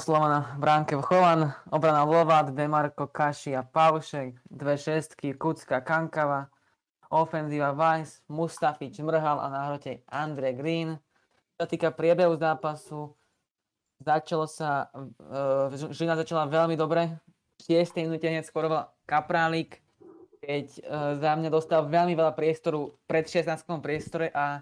slova 0.02 0.26
na 0.26 0.42
bránke 0.58 0.98
Vchovan, 0.98 1.54
obrana 1.70 2.02
Lovat, 2.10 2.50
Demarko, 2.58 3.06
Kaši 3.06 3.54
a 3.54 3.62
Paušek, 3.62 4.34
dve 4.50 4.82
šestky, 4.82 5.38
Kucka, 5.38 5.86
Kankava, 5.86 6.50
ofenzíva 7.14 7.70
Weiss, 7.78 8.26
Mustafič, 8.26 8.98
Mrhal 9.06 9.38
a 9.38 9.48
na 9.54 9.70
hrote 9.70 10.02
Andre 10.10 10.58
Green. 10.58 10.98
Čo 11.62 11.70
týka 11.70 11.94
priebehu 11.94 12.34
zápasu, 12.34 13.14
začalo 14.02 14.50
sa, 14.50 14.90
uh, 14.90 15.70
Žilina 15.70 16.18
začala 16.18 16.50
veľmi 16.50 16.74
dobre, 16.74 17.22
v 17.62 17.78
6. 17.78 18.10
minúte 18.10 18.26
hneď 18.26 18.50
skoroval 18.50 18.90
Kaprálik, 19.06 19.85
keď 20.46 20.66
uh, 20.80 21.18
za 21.18 21.32
mňa 21.34 21.50
dostal 21.50 21.90
veľmi 21.90 22.14
veľa 22.14 22.38
priestoru 22.38 22.94
pred 23.10 23.26
16 23.26 23.66
priestore 23.82 24.30
a 24.30 24.62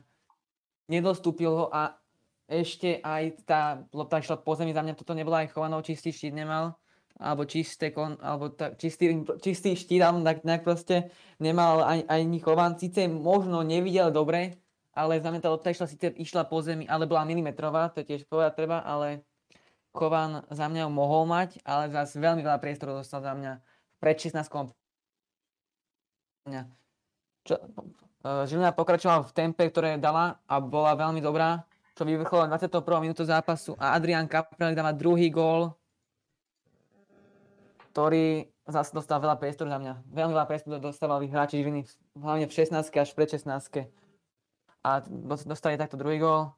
nedostúpil 0.88 1.52
ho 1.52 1.66
a 1.68 2.00
ešte 2.48 3.04
aj 3.04 3.24
tá 3.48 3.62
lopta 3.92 4.20
išla 4.20 4.40
po 4.40 4.56
zemi, 4.56 4.72
za 4.72 4.84
mňa 4.84 4.96
toto 4.96 5.16
nebola 5.16 5.44
aj 5.44 5.52
chovanou, 5.52 5.84
čistý 5.84 6.12
štít 6.12 6.36
nemal, 6.36 6.76
alebo 7.20 7.48
čisté 7.48 7.92
kon, 7.92 8.20
alebo 8.20 8.52
tak, 8.52 8.80
čistý, 8.80 9.24
čistý 9.40 9.76
štít, 9.76 10.02
alebo 10.04 10.24
tak, 10.24 10.44
tak 10.44 10.62
proste 10.64 11.12
nemal 11.40 11.84
ani, 11.84 12.04
ani 12.08 12.40
chovan, 12.40 12.76
síce 12.76 13.08
možno 13.08 13.64
nevidel 13.64 14.12
dobre, 14.12 14.60
ale 14.92 15.24
za 15.24 15.32
mňa 15.32 15.42
tá 15.42 15.50
lopta 15.50 15.72
išla, 15.72 15.88
síce 15.88 16.12
išla 16.20 16.48
po 16.48 16.60
zemi, 16.60 16.84
ale 16.88 17.08
bola 17.08 17.28
milimetrová, 17.28 17.92
to 17.92 18.04
tiež 18.04 18.28
povedať 18.28 18.60
treba, 18.60 18.84
ale 18.84 19.24
Chovan 19.94 20.42
za 20.50 20.66
mňa 20.66 20.90
mohol 20.90 21.30
mať, 21.30 21.62
ale 21.62 21.94
zase 21.94 22.18
veľmi 22.18 22.42
veľa 22.42 22.58
priestoru 22.58 22.98
dostal 22.98 23.22
za 23.22 23.38
mňa 23.38 23.62
pred 24.02 24.18
16 24.18 24.50
čo, 27.44 27.56
uh, 27.60 28.44
Žilina 28.48 28.76
pokračovala 28.76 29.28
v 29.28 29.36
tempe, 29.36 29.64
ktoré 29.68 30.00
dala 30.00 30.40
a 30.48 30.60
bola 30.64 30.96
veľmi 30.96 31.20
dobrá, 31.20 31.64
čo 31.96 32.08
vyvrcholila 32.08 32.56
21. 32.56 32.84
minútu 33.04 33.24
zápasu 33.28 33.76
a 33.80 33.96
Adrian 33.96 34.28
Kapralik 34.28 34.76
dáva 34.76 34.96
druhý 34.96 35.28
gól, 35.30 35.76
ktorý 37.92 38.50
zase 38.66 38.96
dostal 38.96 39.20
veľa 39.20 39.38
priestoru 39.38 39.70
za 39.70 39.78
mňa. 39.78 39.94
Veľmi 40.08 40.34
veľa 40.34 40.48
priestoru 40.48 40.80
dostávali 40.80 41.28
hráči 41.28 41.60
Žiliny, 41.60 41.84
hlavne 42.16 42.48
v 42.48 42.54
16 42.56 42.80
až 42.80 43.10
pred 43.12 43.30
16 43.30 43.92
a 44.84 44.92
dostali 45.48 45.80
takto 45.80 45.96
druhý 45.96 46.20
gól. 46.20 46.56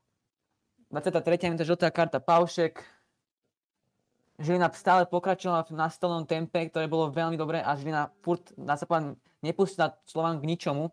23. 0.93 1.49
minúta 1.49 1.65
žltá 1.65 1.89
karta 1.89 2.21
Paušek, 2.21 2.81
Žilina 4.35 4.67
stále 4.75 5.07
pokračovala 5.07 5.63
v 5.63 5.79
nastolenom 5.79 6.27
tempe, 6.27 6.67
ktoré 6.67 6.91
bolo 6.91 7.07
veľmi 7.07 7.39
dobré 7.39 7.63
a 7.63 7.71
Žilina 7.79 8.11
furt, 8.19 8.51
dá 8.59 8.75
sa 8.75 8.83
nepustila 9.39 9.95
Slovan 10.03 10.43
k 10.43 10.47
ničomu. 10.47 10.91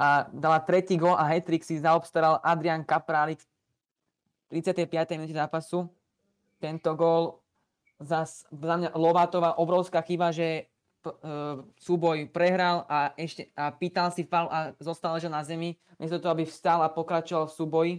A 0.00 0.26
dala 0.32 0.58
tretí 0.64 0.96
gól 0.96 1.14
a 1.14 1.28
hat 1.28 1.46
si 1.62 1.78
zaobstaral 1.78 2.40
Adrian 2.42 2.82
Kaprálik 2.82 3.38
v 4.50 4.58
35. 4.58 5.14
minúte 5.14 5.36
zápasu. 5.36 5.86
Tento 6.58 6.90
gól 6.96 7.38
zas 8.02 8.48
za 8.50 8.74
mňa 8.80 8.96
Lovátová 8.98 9.60
obrovská 9.60 10.02
chyba, 10.02 10.34
že 10.34 10.66
p- 11.04 11.14
e, 11.22 11.28
súboj 11.78 12.26
prehral 12.34 12.82
a, 12.90 13.14
ešte, 13.14 13.52
a 13.54 13.70
pýtal 13.70 14.10
si 14.10 14.26
fal 14.26 14.50
a 14.50 14.74
zostal 14.82 15.14
ležal 15.14 15.30
na 15.30 15.46
zemi. 15.46 15.78
Miesto 16.00 16.18
toho, 16.18 16.34
aby 16.34 16.48
vstal 16.48 16.82
a 16.82 16.90
pokračoval 16.90 17.46
v 17.46 17.54
súboji 17.54 17.92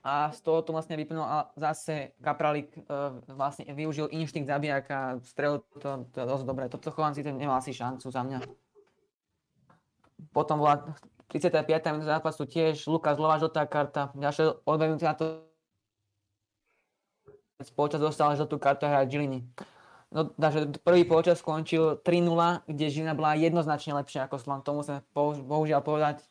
a 0.00 0.32
z 0.32 0.40
toho 0.40 0.64
to 0.64 0.72
vlastne 0.72 0.96
vyplnul 0.96 1.24
a 1.24 1.52
zase 1.60 2.16
Kapralik 2.24 2.72
uh, 2.88 3.20
vlastne 3.28 3.68
využil 3.68 4.08
inštinkt 4.08 4.48
zabijaka, 4.48 5.20
strel 5.28 5.60
to, 5.76 6.08
to 6.08 6.16
je 6.20 6.26
dosť 6.26 6.44
dobré. 6.48 6.64
Toto 6.72 6.88
chovanci 6.88 7.20
ten 7.20 7.36
nemal 7.36 7.60
asi 7.60 7.76
šancu 7.76 8.08
za 8.08 8.24
mňa. 8.24 8.40
Potom 10.32 10.60
bola 10.64 10.96
35. 11.28 11.68
minúta 11.92 12.16
zápasu 12.16 12.48
tiež 12.48 12.88
Lukas 12.88 13.20
Lova 13.20 13.36
žltá 13.36 13.68
karta, 13.68 14.08
ďalšie 14.16 14.64
o 14.64 14.72
dve 14.76 14.96
na 14.96 15.14
to 15.14 15.50
Počas 17.76 18.00
dostal 18.00 18.32
žltú 18.32 18.56
kartu 18.56 18.88
a 18.88 19.04
Žiliny. 19.04 19.44
No, 20.10 20.32
takže 20.32 20.80
prvý 20.80 21.04
počas 21.04 21.38
skončil 21.38 22.00
3-0, 22.00 22.64
kde 22.66 22.84
Žilina 22.88 23.12
bola 23.12 23.36
jednoznačne 23.36 23.94
lepšia 24.00 24.26
ako 24.26 24.40
Slovan. 24.40 24.64
To 24.64 24.80
musíme 24.80 25.04
bohužiaľ 25.44 25.84
povedať. 25.84 26.24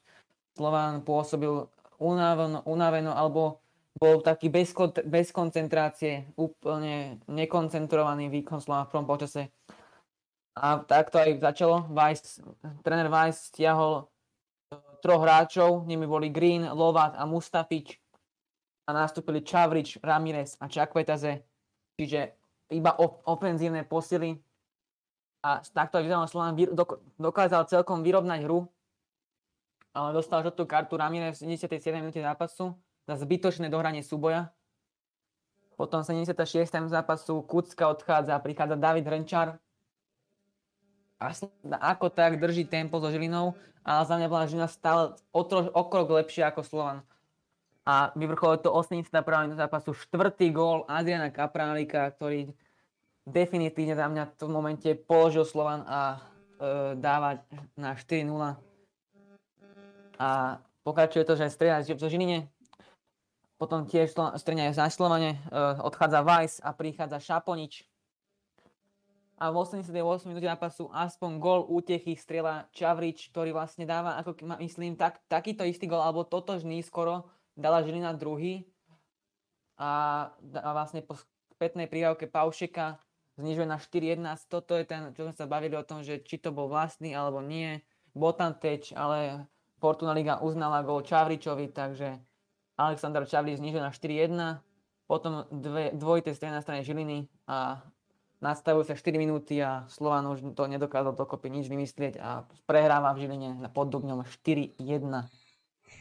Slovan 0.57 1.05
pôsobil 1.05 1.69
unaveno, 1.99 2.63
unaveno 2.65 3.11
alebo 3.13 3.61
bol 3.99 4.23
taký 4.23 4.47
bez, 4.47 4.71
bez 5.03 5.35
koncentrácie, 5.35 6.31
úplne 6.39 7.19
nekoncentrovaný 7.27 8.31
výkon 8.31 8.63
Slova 8.63 8.87
v 8.87 8.91
prvom 8.95 9.07
počase. 9.07 9.51
A 10.55 10.79
takto 10.83 11.19
aj 11.19 11.39
začalo. 11.39 11.87
Weiss, 11.91 12.39
tréner 12.83 13.11
Weiss 13.11 13.51
stiahol 13.51 14.03
e, 14.03 14.79
troch 15.03 15.23
hráčov, 15.23 15.83
nimi 15.83 16.07
boli 16.07 16.31
Green, 16.31 16.67
Lovat 16.71 17.15
a 17.19 17.27
Mustafič. 17.27 17.99
a 18.89 18.93
nastúpili 18.95 19.45
Čavrič, 19.45 20.01
Ramirez 20.01 20.57
a 20.57 20.65
Čakvetaze, 20.65 21.45
čiže 21.93 22.33
iba 22.73 22.97
op- 22.97 23.21
ofenzívne 23.29 23.85
posily 23.85 24.33
a 25.45 25.61
takto 25.61 26.01
vyzeral 26.01 26.25
Slovan 26.25 26.57
dok- 26.57 26.97
dokázal 27.21 27.69
celkom 27.69 28.01
vyrovnať 28.01 28.49
hru, 28.49 28.65
ale 29.93 30.09
dostal 30.13 30.45
žltú 30.45 30.69
kartu 30.69 30.95
Ramirez 30.95 31.41
v 31.41 31.57
77. 31.57 31.95
minúte 31.97 32.21
zápasu 32.21 32.77
za 33.09 33.15
zbytočné 33.17 33.67
dohranie 33.73 34.05
súboja. 34.05 34.53
Potom 35.73 36.03
76. 36.03 36.35
zápasu 36.91 37.41
Kucka 37.47 37.87
odchádza, 37.87 38.35
prichádza 38.43 38.75
David 38.75 39.07
Hrnčar. 39.07 39.57
A 41.19 41.35
ako 41.91 42.11
tak 42.11 42.39
drží 42.39 42.67
tempo 42.67 42.99
so 42.99 43.11
Žilinou, 43.11 43.55
ale 43.83 44.01
za 44.07 44.15
mňa 44.15 44.27
bola 44.27 44.47
Žilina 44.47 44.69
stále 44.71 45.15
o, 45.31 45.41
troš, 45.43 45.71
o 45.71 45.83
krok 45.87 46.15
lepšia 46.15 46.51
ako 46.51 46.63
Slovan. 46.63 46.99
A 47.83 48.11
vyvrcholilo 48.15 48.61
to 48.61 48.71
81. 48.71 49.11
minúta 49.43 49.65
zápasu, 49.65 49.95
štvrtý 49.95 50.51
gól 50.53 50.85
Adriana 50.87 51.33
Kaprálika, 51.33 52.11
ktorý 52.13 52.51
definitívne 53.25 53.97
za 53.97 54.05
mňa 54.07 54.23
v 54.29 54.35
tom 54.37 54.51
momente 54.53 54.89
položil 54.95 55.43
Slovan 55.43 55.83
a 55.87 55.99
e, 56.15 56.19
dáva 56.99 57.41
na 57.79 57.95
4-0. 57.97 58.68
A 60.19 60.59
pokračuje 60.83 61.23
to, 61.23 61.39
že 61.39 61.47
strieľa 61.47 61.87
zo 61.87 62.11
Žiline, 62.11 62.51
potom 63.59 63.83
tiež 63.87 64.15
strenia 64.39 64.71
na 64.71 64.91
Slovane, 64.91 65.39
uh, 65.51 65.79
odchádza 65.83 66.23
Weiss 66.23 66.63
a 66.63 66.71
prichádza 66.71 67.19
Šaponič. 67.19 67.83
A 69.39 69.55
v 69.55 69.63
88 69.63 69.95
minúte 70.27 70.51
zápasu 70.51 70.91
aspoň 70.91 71.39
gol 71.39 71.63
útechy 71.71 72.11
strieľa 72.19 72.67
Čavrič, 72.75 73.31
ktorý 73.31 73.55
vlastne 73.55 73.87
dáva, 73.87 74.19
ako 74.19 74.35
myslím, 74.59 74.99
tak, 74.99 75.23
takýto 75.31 75.63
istý 75.63 75.87
gol, 75.87 76.03
alebo 76.03 76.27
totožný 76.27 76.83
skoro, 76.83 77.23
dala 77.55 77.79
Žilina 77.79 78.11
druhý. 78.11 78.67
A, 79.79 80.27
a 80.35 80.69
vlastne 80.75 80.99
po 80.99 81.15
spätnej 81.55 81.87
prírávke 81.87 82.27
Paušeka 82.27 82.99
znižuje 83.39 83.67
na 83.67 83.79
4-1. 83.79 84.27
Toto 84.51 84.75
je 84.75 84.83
ten, 84.83 85.15
čo 85.15 85.23
sme 85.23 85.31
sa 85.31 85.47
bavili 85.47 85.79
o 85.79 85.87
tom, 85.87 86.03
že 86.03 86.19
či 86.19 86.35
to 86.35 86.51
bol 86.51 86.67
vlastný 86.67 87.15
alebo 87.15 87.39
nie. 87.39 87.79
Bol 88.11 88.35
tam 88.35 88.51
teč, 88.59 88.91
ale 88.91 89.47
Fortuna 89.79 90.11
Liga 90.11 90.43
uznala 90.43 90.83
gol 90.83 91.01
Čavričovi, 91.01 91.71
takže 91.71 92.19
Aleksandr 92.79 93.23
Čavli 93.27 93.55
znižil 93.55 93.79
na 93.79 93.91
4-1, 93.91 94.59
potom 95.09 95.47
dve, 95.49 95.91
dvojité 95.95 96.37
strany 96.37 96.53
na 96.53 96.61
strane 96.61 96.85
Žiliny 96.85 97.25
a 97.49 97.81
nastavujú 98.39 98.87
sa 98.87 98.95
4 98.95 99.17
minúty 99.19 99.59
a 99.59 99.89
Slovan 99.91 100.27
už 100.31 100.55
to 100.55 100.63
nedokázal 100.69 101.17
dokopy 101.17 101.51
nič 101.51 101.67
vymyslieť 101.67 102.21
a 102.21 102.45
prehráva 102.69 103.11
v 103.17 103.27
Žiline 103.27 103.49
na 103.59 103.67
Poddubňom 103.67 104.23
4-1. 104.23 104.79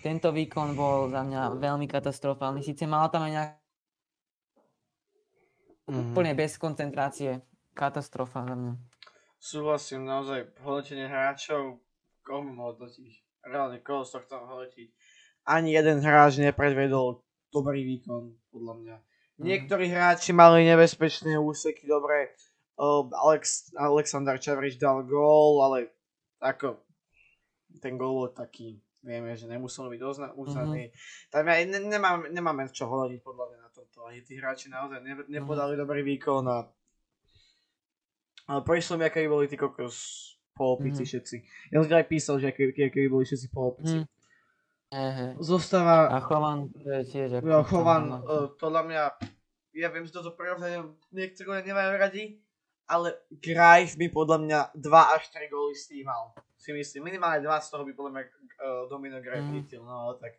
Tento 0.05 0.29
výkon 0.31 0.79
bol 0.79 1.11
za 1.11 1.27
mňa 1.27 1.59
veľmi 1.59 1.91
katastrofálny. 1.91 2.63
Sice 2.63 2.87
mala 2.87 3.11
tam 3.11 3.27
aj 3.27 3.33
nejak 3.33 3.51
mm-hmm. 5.89 6.13
úplne 6.13 6.33
bez 6.39 6.55
koncentrácie. 6.61 7.43
Katastrofa 7.75 8.43
za 8.43 8.55
mňa. 8.55 8.75
Súhlasím, 9.39 10.03
naozaj 10.03 10.51
hodnotenie 10.67 11.07
hráčov, 11.07 11.79
koho 12.27 12.43
hodnotíš? 12.43 13.28
Reálne, 13.47 13.79
koho 13.83 14.03
z 14.03 14.19
tohto 14.19 14.41
hodnotiť? 14.41 14.89
ani 15.49 15.73
jeden 15.73 16.05
hráč 16.05 16.37
nepredvedol 16.45 17.25
dobrý 17.49 17.81
výkon, 17.97 18.37
podľa 18.53 18.75
mňa. 18.85 18.97
Mm. 19.41 19.45
Niektorí 19.49 19.89
hráči 19.89 20.37
mali 20.37 20.69
nebezpečné 20.69 21.41
úseky, 21.41 21.89
dobre, 21.89 22.37
uh, 22.77 23.09
Alex, 23.25 23.73
Aleksandar 23.73 24.37
Čavrič 24.37 24.77
dal 24.77 25.09
gól, 25.09 25.65
ale 25.65 25.89
ako 26.45 26.85
ten 27.81 27.97
gól 27.97 28.29
bol 28.29 28.29
taký, 28.37 28.77
vieme, 29.01 29.33
že 29.33 29.49
nemusel 29.49 29.89
byť 29.89 30.01
dozna- 30.01 30.35
uznaný. 30.37 30.93
Mm-hmm. 30.93 31.31
Tam 31.33 31.43
ja 31.49 31.55
ne, 31.65 31.81
nemám, 31.81 32.19
nemáme 32.29 32.69
čo 32.69 32.85
hodnotiť 32.85 33.25
podľa 33.25 33.45
mňa 33.49 33.59
na 33.65 33.71
tomto. 33.73 33.99
Ani 34.05 34.21
tí 34.21 34.37
hráči 34.37 34.69
naozaj 34.69 35.01
ne, 35.01 35.15
nepodali 35.33 35.73
mm-hmm. 35.73 35.83
dobrý 35.89 36.01
výkon 36.05 36.45
a 36.45 36.69
ale 38.49 38.65
prišlo 38.65 38.97
mi, 38.97 39.05
aké 39.05 39.29
boli 39.29 39.45
tí 39.45 39.61
kokos 39.61 40.38
polopici 40.59 41.07
mm-hmm. 41.07 41.11
všetci. 41.15 41.37
Ja 41.71 41.77
som 41.79 41.95
aj 41.95 42.09
písal, 42.11 42.35
že 42.43 42.51
aké, 42.51 42.75
aké 42.75 43.07
boli 43.07 43.23
všetci 43.23 43.47
polopici. 43.55 44.03
Ehe. 44.89 45.37
Zostáva... 45.39 46.11
A 46.11 46.19
Chovan 46.19 46.73
to 46.75 46.89
je 47.01 47.03
tiež 47.07 47.29
ako... 47.39 47.63
Chovan, 47.69 48.05
uh, 48.25 48.51
podľa 48.59 48.83
mňa, 48.89 49.03
ja 49.79 49.89
viem, 49.95 50.05
že 50.09 50.17
toto 50.17 50.35
prirovnanie 50.35 50.83
niektorí 51.15 51.63
nemajú 51.63 51.91
radi, 51.95 52.41
ale 52.89 53.21
Grajf 53.29 54.01
by 54.01 54.07
podľa 54.09 54.39
mňa 54.43 54.61
2 54.75 55.15
až 55.15 55.23
3 55.31 55.53
góly 55.53 55.77
s 55.77 55.93
tým 55.93 56.09
mal. 56.09 56.33
Si 56.57 56.73
myslím, 56.73 57.13
minimálne 57.13 57.45
2 57.45 57.53
z 57.63 57.69
toho 57.69 57.85
by 57.85 57.93
podľa 57.93 58.13
mňa 58.17 58.23
uh, 58.25 58.83
Domino 58.89 59.21
Grajf 59.21 59.45
mm. 59.45 59.53
chytil, 59.61 59.85
no 59.85 60.09
ale 60.09 60.15
tak 60.19 60.33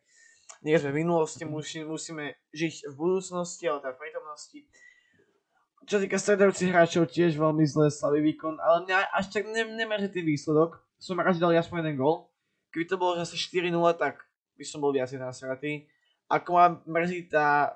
nie 0.66 0.76
sme 0.76 0.92
v 0.92 1.00
minulosti, 1.06 1.48
musí, 1.48 1.86
musíme 1.86 2.36
žiť 2.52 2.92
v 2.92 2.94
budúcnosti, 2.98 3.64
ale 3.70 3.80
teda 3.80 3.94
v 3.96 4.02
prítomnosti. 4.02 4.60
Čo 5.90 5.98
týka 5.98 6.22
stredajúcich 6.22 6.70
hráčov, 6.70 7.10
tiež 7.10 7.34
veľmi 7.34 7.66
zlé 7.66 7.90
slabý 7.90 8.22
výkon, 8.22 8.62
ale 8.62 8.86
mňa 8.86 9.10
až 9.10 9.34
tak 9.34 9.50
ne, 9.50 9.66
nemerží 9.74 10.14
tý 10.14 10.22
výsledok. 10.22 10.78
Som 11.02 11.18
rád, 11.18 11.34
že 11.34 11.42
dali 11.42 11.58
aspoň 11.58 11.82
jeden 11.82 11.98
gól. 11.98 12.30
Keby 12.70 12.86
to 12.86 13.02
bolo 13.02 13.18
asi 13.18 13.34
4-0, 13.34 13.74
tak 13.98 14.22
by 14.54 14.62
som 14.62 14.86
bol 14.86 14.94
viacej 14.94 15.18
nasratý. 15.18 15.90
Ako 16.30 16.54
ma 16.54 16.78
mrzí 16.86 17.34
tá 17.34 17.74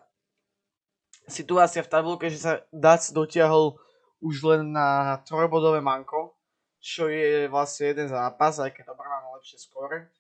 situácia 1.26 1.82
v 1.82 1.90
tabulke, 1.90 2.30
že 2.30 2.38
sa 2.38 2.62
Dac 2.70 3.02
dotiahol 3.10 3.82
už 4.22 4.46
len 4.46 4.70
na 4.70 5.18
trojbodové 5.26 5.82
manko, 5.82 6.38
čo 6.78 7.10
je 7.10 7.50
vlastne 7.50 7.98
jeden 7.98 8.14
zápas, 8.14 8.62
aj 8.62 8.78
keď 8.78 8.94
dobrá 8.94 9.10
má 9.10 9.34
lepšie 9.42 9.58
skóre. 9.58 10.14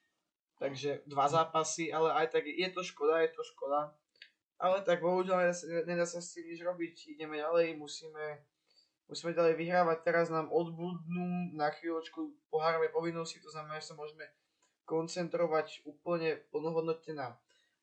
Takže 0.57 1.05
dva 1.05 1.29
zápasy, 1.29 1.93
ale 1.93 2.09
aj 2.09 2.33
tak 2.33 2.49
je 2.49 2.69
to 2.73 2.81
škoda, 2.81 3.21
je 3.21 3.29
to 3.37 3.45
škoda. 3.53 3.93
Ale 4.63 4.79
tak 4.87 5.03
bohužiaľ 5.03 5.51
nedá 5.51 5.83
nedá 5.83 6.05
sa 6.07 6.23
s 6.23 6.39
tým 6.39 6.47
nič 6.47 6.63
robiť. 6.63 7.19
Ideme 7.19 7.43
ďalej, 7.43 7.75
musíme, 7.75 8.39
musíme 9.11 9.35
ďalej 9.35 9.59
vyhrávať. 9.59 10.07
Teraz 10.07 10.31
nám 10.31 10.47
odbudnú 10.47 11.51
na 11.51 11.67
chvíľočku 11.67 12.47
pohárové 12.47 12.87
povinnosti, 12.87 13.43
to 13.43 13.51
znamená, 13.51 13.83
že 13.83 13.91
sa 13.91 13.99
môžeme 13.99 14.23
koncentrovať 14.87 15.83
úplne 15.83 16.39
plnohodnotne 16.55 17.11
na 17.11 17.27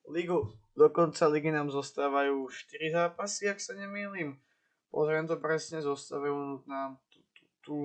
ligu. 0.08 0.56
Do 0.72 0.88
konca 0.88 1.28
ligy 1.28 1.52
nám 1.52 1.68
zostávajú 1.68 2.48
4 2.48 2.96
zápasy, 2.96 3.52
ak 3.52 3.60
sa 3.60 3.76
nemýlim. 3.76 4.40
Pozriem 4.88 5.28
to 5.28 5.36
presne, 5.36 5.84
zostávajú 5.84 6.64
nám 6.64 6.96
tu, 7.12 7.20
tu, 7.36 7.44
tu. 7.60 7.76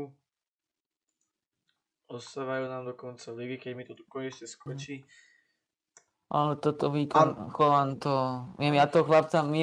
Zostávajú 2.07 2.71
nám 2.71 2.87
do 2.87 2.95
konca 2.95 3.27
ligy, 3.35 3.59
keď 3.59 3.71
mi 3.75 3.83
to 3.83 3.91
tu 3.91 4.07
konečne 4.07 4.47
skočí. 4.47 5.03
Ale 6.25 6.57
toto 6.57 6.89
výkon, 6.89 7.53
Chovan 7.53 8.01
to, 8.01 8.49
viem, 8.57 8.73
ja 8.73 8.89
to 8.89 9.05
chlapca, 9.05 9.45
my 9.45 9.61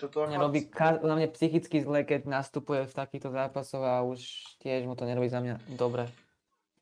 toto 0.00 0.24
mne 0.24 0.40
robí 0.40 0.64
ka- 0.64 1.04
na 1.04 1.12
mne 1.12 1.28
psychicky 1.28 1.84
zle, 1.84 2.08
keď 2.08 2.24
nastupuje 2.24 2.88
v 2.88 2.96
takýchto 2.96 3.28
zápasoch 3.28 3.84
a 3.84 4.00
už 4.00 4.24
tiež 4.64 4.88
mu 4.88 4.96
to 4.96 5.04
nerobí 5.04 5.28
za 5.28 5.44
mňa 5.44 5.76
dobre. 5.76 6.08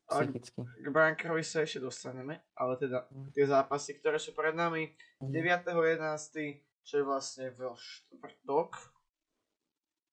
Psychicky. 0.07 0.63
K 0.63 0.87
Brankerovi 0.87 1.43
sa 1.43 1.67
ešte 1.67 1.83
dostaneme, 1.83 2.39
ale 2.55 2.79
teda 2.79 3.11
mm. 3.11 3.35
tie 3.35 3.45
zápasy, 3.45 3.99
ktoré 3.99 4.17
sú 4.17 4.31
pred 4.31 4.55
nami, 4.55 4.95
mm. 5.19 5.35
9.11., 5.35 6.63
čo 6.87 6.93
je 6.95 7.03
vlastne 7.05 7.51
v 7.53 7.75
štvrtok, 7.75 8.79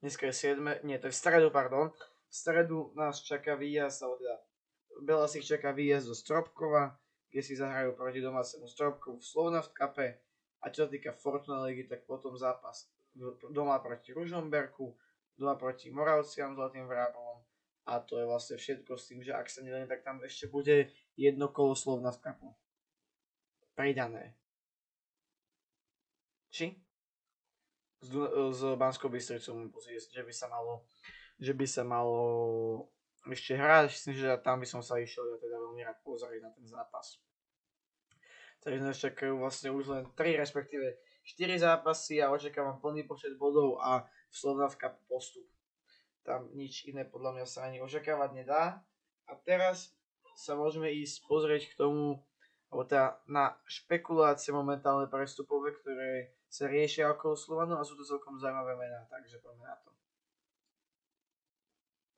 dneska 0.02 0.28
je 0.28 0.34
7, 0.52 0.84
nie, 0.84 0.98
to 1.00 1.08
je 1.08 1.14
v 1.14 1.20
stredu, 1.22 1.48
pardon, 1.48 1.94
v 2.28 2.34
stredu 2.34 2.92
nás 2.98 3.22
čaká 3.22 3.56
výjazd, 3.56 4.02
alebo 4.04 4.18
teda 4.20 4.36
Bela 4.96 5.28
si 5.30 5.40
čaká 5.40 5.72
výjazd 5.72 6.10
do 6.10 6.16
Stropkova, 6.16 6.92
kde 7.36 7.44
si 7.44 7.52
zahrajú 7.52 7.92
proti 7.92 8.24
domácemu 8.24 8.64
Stropkovu 8.64 9.20
v 9.20 9.28
Slovnaft 9.28 9.76
Cupe 9.76 10.24
a 10.64 10.72
čo 10.72 10.84
sa 10.84 10.88
týka 10.88 11.12
Fortuna 11.12 11.68
ligy, 11.68 11.84
tak 11.84 12.08
potom 12.08 12.32
zápas 12.32 12.88
doma 13.52 13.76
proti 13.84 14.16
Ružomberku, 14.16 14.96
doma 15.36 15.52
proti 15.60 15.92
Moravciam 15.92 16.56
Zlatým 16.56 16.88
Vrábom 16.88 17.44
a 17.84 18.00
to 18.00 18.16
je 18.16 18.24
vlastne 18.24 18.56
všetko 18.56 18.96
s 18.96 19.12
tým, 19.12 19.20
že 19.20 19.36
ak 19.36 19.52
sa 19.52 19.60
nedane, 19.60 19.84
tak 19.84 20.00
tam 20.00 20.16
ešte 20.24 20.48
bude 20.48 20.88
jedno 21.12 21.52
kolo 21.52 21.76
slovna 21.76 22.08
v 22.08 22.24
kapu. 22.24 22.56
Pridané. 23.76 24.32
Či? 26.48 26.72
Z 28.00 28.80
Banskou 28.80 29.12
Bystricou 29.12 29.60
mám 29.60 29.68
pocit, 29.68 30.00
že 30.08 30.24
by 30.24 30.32
sa 30.32 30.48
malo 30.48 30.88
že 31.36 31.52
by 31.52 31.66
sa 31.68 31.84
malo 31.84 32.16
ešte 33.32 33.58
hrať, 33.58 33.90
myslím, 33.90 34.14
že 34.14 34.28
tam 34.44 34.62
by 34.62 34.66
som 34.68 34.82
sa 34.84 35.00
išiel 35.00 35.24
ja 35.34 35.36
teda 35.40 35.56
veľmi 35.58 35.82
rád 35.82 35.98
pozrieť 36.06 36.40
na 36.44 36.50
ten 36.54 36.66
zápas. 36.66 37.18
Takže 38.62 38.82
nás 38.82 38.98
čakajú 38.98 39.38
vlastne 39.38 39.70
už 39.70 39.84
len 39.90 40.04
3 40.14 40.42
respektíve 40.42 40.98
4 41.22 41.62
zápasy 41.62 42.22
a 42.22 42.30
očakávam 42.34 42.82
plný 42.82 43.06
počet 43.06 43.34
bodov 43.38 43.78
a 43.82 44.06
v 44.06 44.34
Slovnavka 44.34 44.94
postup 45.06 45.46
tam 46.26 46.50
nič 46.58 46.90
iné 46.90 47.06
podľa 47.06 47.38
mňa 47.38 47.46
sa 47.46 47.70
ani 47.70 47.78
očakávať 47.78 48.30
nedá. 48.34 48.82
A 49.30 49.32
teraz 49.46 49.94
sa 50.34 50.58
môžeme 50.58 50.90
ísť 50.90 51.22
pozrieť 51.30 51.70
k 51.70 51.78
tomu, 51.78 52.18
alebo 52.68 52.82
teda 52.82 53.22
na 53.30 53.54
špekulácie 53.70 54.50
momentálne 54.50 55.06
prestupové, 55.06 55.70
ktoré 55.78 56.34
sa 56.50 56.66
riešia 56.66 57.14
okolo 57.14 57.38
Slovanu 57.38 57.78
a 57.78 57.86
sú 57.86 57.94
to 57.94 58.02
celkom 58.02 58.36
zaujímavé 58.42 58.74
mená, 58.74 59.06
takže 59.06 59.38
poďme 59.38 59.70
na 59.70 59.78
to. 59.78 59.94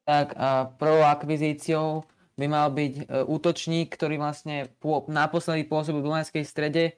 Tak 0.09 0.33
a 0.40 0.73
prvou 0.81 1.05
akvizíciou 1.05 2.01
by 2.40 2.47
mal 2.49 2.73
byť 2.73 2.94
e, 2.97 3.03
útočník, 3.29 3.92
ktorý 3.92 4.16
vlastne 4.16 4.73
naposledy 5.05 5.68
pôsobil 5.68 6.01
v 6.01 6.09
Dunajskej 6.09 6.44
strede 6.49 6.97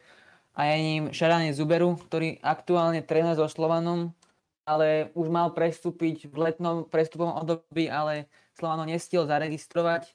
a 0.55 0.71
je 0.71 0.77
ním 0.79 1.05
Šarane 1.11 1.51
Zuberu, 1.51 1.99
ktorý 1.99 2.39
aktuálne 2.39 3.03
trénuje 3.03 3.35
so 3.35 3.51
Slovanom, 3.51 4.15
ale 4.63 5.11
už 5.19 5.27
mal 5.27 5.51
prestúpiť 5.51 6.31
v 6.31 6.37
letnom 6.39 6.87
prestupovom 6.87 7.35
období, 7.35 7.91
ale 7.91 8.31
Slovano 8.55 8.87
nestiel 8.87 9.27
zaregistrovať, 9.27 10.15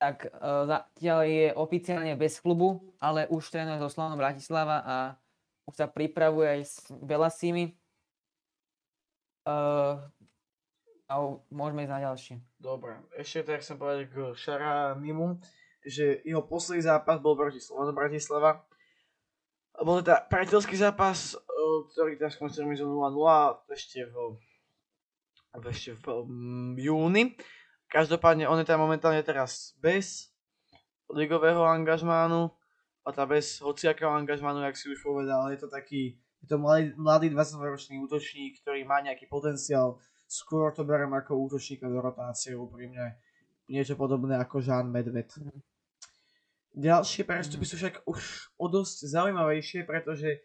tak 0.00 0.32
uh, 0.32 0.64
zatiaľ 0.64 1.28
je 1.28 1.46
oficiálne 1.52 2.16
bez 2.16 2.40
klubu, 2.40 2.80
ale 3.04 3.28
už 3.28 3.52
trénuje 3.52 3.84
so 3.84 3.92
Slovanom 3.92 4.16
Bratislava 4.16 4.80
a 4.80 4.96
už 5.68 5.74
sa 5.76 5.86
pripravuje 5.92 6.48
aj 6.56 6.60
s 6.64 6.74
Belasími. 6.88 7.76
Uh, 9.44 10.00
a 11.10 11.18
môžeme 11.50 11.82
ísť 11.82 11.92
na 11.92 12.00
ďalšie. 12.06 12.34
Dobre, 12.62 12.94
ešte 13.18 13.42
tak 13.42 13.66
chcem 13.66 13.74
povedať 13.74 14.14
k 14.14 14.16
Šaranimu, 14.38 15.42
že 15.82 16.22
jeho 16.22 16.46
posledný 16.46 16.86
zápas 16.86 17.18
bol 17.18 17.34
proti 17.34 17.58
Slovanu 17.58 17.90
Bratislava. 17.90 18.62
Bol 19.74 20.00
to 20.00 20.12
teda 20.12 20.22
priateľský 20.30 20.78
zápas, 20.78 21.34
ktorý 21.90 22.14
teraz 22.14 22.38
skončil 22.38 22.62
0-0 22.62 22.86
ešte 23.74 24.06
v, 24.06 24.14
ešte 25.66 25.98
v 25.98 26.04
um, 26.22 26.78
júni. 26.78 27.34
Každopádne 27.90 28.46
on 28.46 28.62
je 28.62 28.68
tam 28.70 28.78
momentálne 28.78 29.18
teraz 29.26 29.74
bez 29.82 30.30
ligového 31.10 31.66
angažmánu 31.66 32.54
a 33.02 33.08
tá 33.10 33.26
bez 33.26 33.58
hociakého 33.58 34.14
angažmánu, 34.14 34.62
jak 34.62 34.78
si 34.78 34.86
už 34.94 35.02
povedal, 35.02 35.50
je 35.50 35.58
to 35.58 35.66
taký, 35.66 36.22
je 36.38 36.46
to 36.46 36.54
mladý, 36.54 36.94
mladý 36.94 37.34
22-ročný 37.34 37.98
útočník, 37.98 38.62
ktorý 38.62 38.86
má 38.86 39.02
nejaký 39.02 39.26
potenciál 39.26 39.98
skôr 40.30 40.70
to 40.70 40.86
berem 40.86 41.10
ako 41.10 41.50
útočníka 41.50 41.90
do 41.90 41.98
rotácie 41.98 42.54
úprimne. 42.54 43.18
Niečo 43.66 43.98
podobné 43.98 44.38
ako 44.38 44.62
Jean 44.62 44.86
Medved. 44.86 45.26
Mhm. 45.26 45.58
Ďalšie 46.70 47.26
prestupy 47.26 47.66
sú 47.66 47.74
však 47.74 48.06
už 48.06 48.54
o 48.54 48.70
dosť 48.70 49.10
zaujímavejšie, 49.10 49.82
pretože 49.82 50.38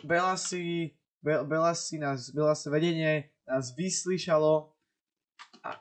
Belasi, 0.00 0.96
Be, 1.20 1.44
Belasi 1.44 2.00
nás, 2.00 2.32
Belasi 2.32 2.72
vedenie 2.72 3.28
nás 3.44 3.76
vyslyšalo 3.76 4.72
a 5.60 5.76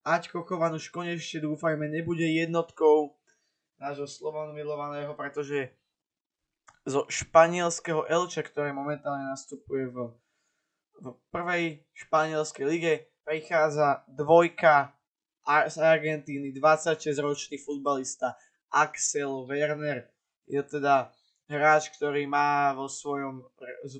Aťko 0.00 0.48
Chovan 0.48 0.80
už 0.80 0.88
konečne 0.88 1.44
dúfajme 1.44 1.92
nebude 1.92 2.24
jednotkou 2.24 3.20
nášho 3.76 4.08
Slovanu 4.08 4.56
milovaného, 4.56 5.12
pretože 5.12 5.76
zo 6.88 7.04
španielského 7.12 8.08
Elče, 8.08 8.40
ktoré 8.48 8.72
momentálne 8.72 9.28
nastupuje 9.28 9.92
v 9.92 10.08
v 11.00 11.16
prvej 11.32 11.64
španielskej 11.96 12.64
lige 12.68 12.92
prichádza 13.24 14.04
dvojka 14.12 14.92
z 15.44 15.76
Argentíny, 15.80 16.52
26-ročný 16.52 17.56
futbalista 17.56 18.36
Axel 18.68 19.48
Werner. 19.48 20.12
Je 20.44 20.60
teda 20.60 21.10
hráč, 21.48 21.90
ktorý 21.96 22.28
má 22.28 22.76
vo 22.76 22.86
svojom, 22.86 23.48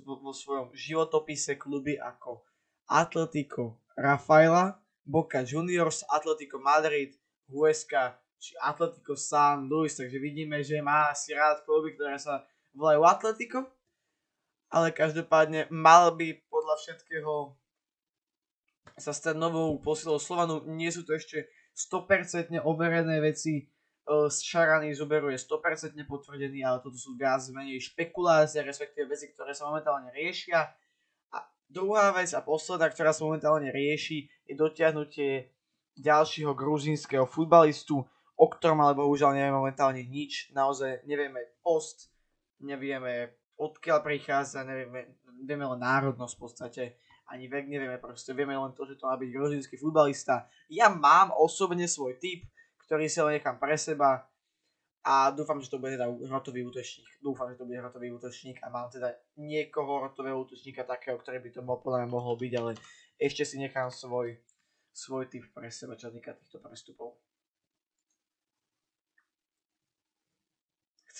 vo 0.04 0.32
svojom 0.36 0.70
životopise 0.76 1.56
kluby 1.56 1.96
ako 1.96 2.44
Atletico 2.86 3.80
Rafaela, 3.96 4.78
Boca 5.02 5.42
Juniors, 5.42 6.04
Atletico 6.06 6.60
Madrid, 6.60 7.16
Huesca 7.50 8.20
či 8.40 8.54
Atletico 8.60 9.16
San 9.18 9.68
Luis, 9.68 9.96
takže 9.96 10.16
vidíme, 10.16 10.62
že 10.64 10.80
má 10.80 11.12
asi 11.12 11.36
rád 11.36 11.60
kluby, 11.66 11.92
ktoré 11.92 12.16
sa 12.16 12.46
volajú 12.72 13.02
Atletico 13.04 13.79
ale 14.70 14.94
každopádne 14.94 15.66
mal 15.74 16.14
by 16.14 16.38
podľa 16.46 16.74
všetkého 16.78 17.58
sa 19.00 19.12
stať 19.16 19.34
novou 19.34 19.80
posilou 19.82 20.20
Slovanu. 20.22 20.62
Nie 20.68 20.94
sú 20.94 21.02
to 21.02 21.16
ešte 21.16 21.48
100% 21.74 22.60
overené 22.62 23.18
veci. 23.18 23.66
Z 24.10 24.38
Šarany 24.42 24.90
Zuberu 24.90 25.30
je 25.30 25.38
100% 25.38 25.94
potvrdený, 26.04 26.66
ale 26.66 26.82
toto 26.82 26.98
sú 26.98 27.14
viac 27.14 27.40
menej 27.54 27.78
špekulácie, 27.80 28.60
respektíve 28.60 29.06
veci, 29.06 29.30
ktoré 29.30 29.54
sa 29.54 29.70
momentálne 29.70 30.10
riešia. 30.10 30.66
A 31.30 31.38
druhá 31.70 32.10
vec 32.10 32.34
a 32.34 32.42
posledná, 32.42 32.90
ktorá 32.90 33.14
sa 33.14 33.22
momentálne 33.22 33.70
rieši, 33.70 34.26
je 34.50 34.54
dotiahnutie 34.58 35.54
ďalšieho 35.94 36.52
gruzínskeho 36.58 37.24
futbalistu, 37.24 38.02
o 38.34 38.46
ktorom 38.50 38.82
ale 38.82 38.98
bohužiaľ 38.98 39.36
nevieme 39.36 39.58
momentálne 39.62 40.02
nič. 40.02 40.50
Naozaj 40.52 41.06
nevieme 41.06 41.46
post, 41.62 42.10
nevieme 42.58 43.39
odkiaľ 43.60 44.00
prichádza, 44.00 44.64
nevieme, 44.64 45.20
nevieme 45.44 45.68
len 45.76 45.80
národnosť 45.84 46.34
v 46.34 46.40
podstate, 46.40 46.82
ani 47.28 47.46
vek 47.46 47.68
nevieme, 47.68 48.00
proste 48.00 48.32
vieme 48.32 48.56
len 48.56 48.72
to, 48.72 48.88
že 48.88 48.96
to 48.96 49.06
má 49.06 49.14
byť 49.20 49.30
gruzínsky 49.30 49.76
futbalista. 49.78 50.48
Ja 50.66 50.90
mám 50.90 51.30
osobne 51.36 51.86
svoj 51.86 52.18
typ, 52.18 52.48
ktorý 52.88 53.06
si 53.06 53.22
len 53.22 53.38
nechám 53.38 53.60
pre 53.60 53.78
seba 53.78 54.26
a 55.06 55.30
dúfam, 55.30 55.62
že 55.62 55.70
to 55.70 55.78
bude 55.78 55.94
teda 55.94 56.10
rotový 56.26 56.66
útočník. 56.66 57.06
Dúfam, 57.22 57.48
že 57.54 57.60
to 57.60 57.64
bude 57.64 57.78
rotový 57.78 58.10
útočník 58.10 58.58
a 58.60 58.68
mám 58.68 58.90
teda 58.90 59.14
niekoho 59.38 60.10
rotového 60.10 60.42
útočníka 60.42 60.82
takého, 60.82 61.16
ktorý 61.22 61.38
by 61.38 61.50
to 61.54 61.62
podľa 61.62 62.04
mňa 62.04 62.08
mohol 62.10 62.34
byť, 62.34 62.52
ale 62.58 62.74
ešte 63.14 63.46
si 63.46 63.62
nechám 63.62 63.94
svoj, 63.94 64.34
svoj 64.90 65.30
typ 65.30 65.46
pre 65.54 65.70
seba, 65.70 65.94
čo 65.94 66.10
týka 66.10 66.34
týchto 66.34 66.58
prestupov. 66.58 67.16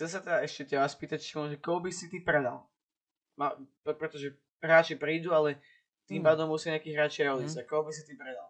Chcem 0.01 0.17
sa 0.17 0.25
teda 0.25 0.41
ešte 0.41 0.65
ťa 0.65 0.81
vás 0.81 0.97
pýtať, 0.97 1.21
či 1.21 1.37
koho 1.61 1.85
by 1.85 1.93
si 1.93 2.09
ty 2.09 2.25
predal? 2.25 2.65
Ma, 3.37 3.53
pretože 3.85 4.33
hráči 4.57 4.97
prídu, 4.97 5.37
ale 5.37 5.61
tým 6.09 6.25
mm. 6.25 6.29
pádom 6.33 6.49
musí 6.49 6.73
nejaký 6.73 6.97
hráči 6.97 7.29
aj 7.29 7.37
odísť. 7.37 7.61
Mm. 7.61 7.69
Koho 7.69 7.85
by 7.85 7.93
si 7.93 8.09
ty 8.09 8.17
predal? 8.17 8.49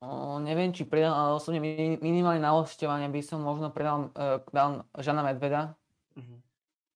O, 0.00 0.40
neviem, 0.40 0.72
či 0.72 0.88
predal, 0.88 1.12
ale 1.12 1.36
osobne 1.36 1.60
minimálne 2.00 2.40
na 2.40 2.56
osťovanie 2.56 3.12
by 3.12 3.20
som 3.20 3.44
možno 3.44 3.68
predal 3.68 4.08
uh, 4.16 4.40
dal 4.48 4.88
Žana 5.04 5.20
Medveda. 5.20 5.76
Mm-hmm. 6.16 6.38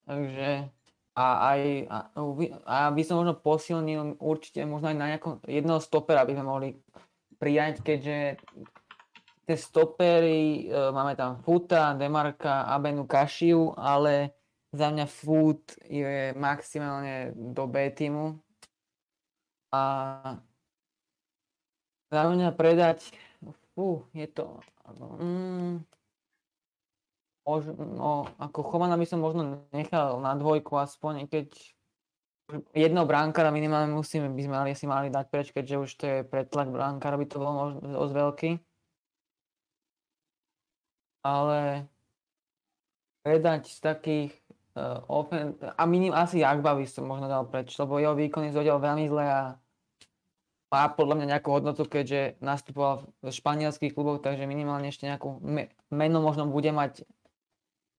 Takže 0.09 0.49
a 1.13 1.25
aj 1.45 1.61
a, 1.93 1.99
a 2.65 2.77
by 2.89 3.03
som 3.05 3.21
možno 3.21 3.37
posilnil 3.37 4.17
určite 4.17 4.65
možno 4.65 4.89
aj 4.89 4.97
na 4.97 5.07
nejakom 5.13 5.45
jedného 5.45 5.77
stopera 5.85 6.25
by 6.25 6.33
sme 6.33 6.47
mohli 6.49 6.69
prijať, 7.37 7.85
keďže 7.85 8.41
tie 9.51 9.59
stopery, 9.59 10.71
e, 10.71 10.95
máme 10.95 11.19
tam 11.19 11.43
Futa, 11.43 11.99
Demarka, 11.99 12.71
Abenu, 12.71 13.03
Kašiu, 13.03 13.75
ale 13.75 14.31
za 14.71 14.95
mňa 14.95 15.07
Foot 15.11 15.75
je 15.91 16.31
maximálne 16.39 17.35
do 17.35 17.67
B 17.67 17.91
týmu. 17.91 18.39
A 19.75 19.83
za 22.15 22.23
mňa 22.31 22.55
predať, 22.55 23.11
fú, 23.75 24.07
je 24.15 24.31
to, 24.31 24.63
mm, 25.19 25.83
mož, 27.43 27.63
no, 27.75 28.31
ako 28.39 28.63
Chomana 28.71 28.95
by 28.95 29.07
som 29.07 29.19
možno 29.19 29.67
nechal 29.75 30.23
na 30.23 30.39
dvojku 30.39 30.79
aspoň, 30.79 31.27
keď 31.27 31.51
jedného 32.75 33.07
bránkara 33.07 33.51
minimálne 33.51 33.91
musíme, 33.95 34.31
by 34.31 34.43
sme 34.47 34.55
mali, 34.55 34.71
si 34.79 34.87
mali 34.87 35.11
dať 35.11 35.27
preč, 35.27 35.51
keďže 35.51 35.77
už 35.79 35.91
to 35.99 36.05
je 36.07 36.19
pretlak 36.23 36.71
bránkara, 36.71 37.19
by 37.19 37.27
to 37.27 37.43
bol 37.43 37.51
možno 37.51 37.79
dosť 37.83 38.15
veľký 38.15 38.51
ale 41.21 41.89
predať 43.21 43.69
z 43.69 43.79
takých 43.81 44.33
uh, 44.77 45.05
ofen- 45.09 45.57
a 45.61 45.83
minim 45.85 46.13
asi 46.17 46.41
Jagba 46.41 46.73
by 46.77 46.85
som 46.89 47.05
možno 47.05 47.29
dal 47.29 47.45
preč, 47.49 47.77
lebo 47.77 48.01
jeho 48.01 48.17
výkony 48.17 48.53
zhodil 48.53 48.81
veľmi 48.81 49.07
zle 49.09 49.25
a 49.25 49.41
má 50.71 50.87
podľa 50.87 51.15
mňa 51.19 51.27
nejakú 51.37 51.51
hodnotu, 51.51 51.83
keďže 51.83 52.39
nastupoval 52.39 53.11
v 53.21 53.35
španielských 53.35 53.91
kluboch, 53.91 54.23
takže 54.23 54.47
minimálne 54.47 54.89
ešte 54.89 55.11
nejakú 55.11 55.43
me- 55.43 55.75
meno 55.91 56.23
možno 56.23 56.47
bude 56.47 56.71
mať 56.71 57.03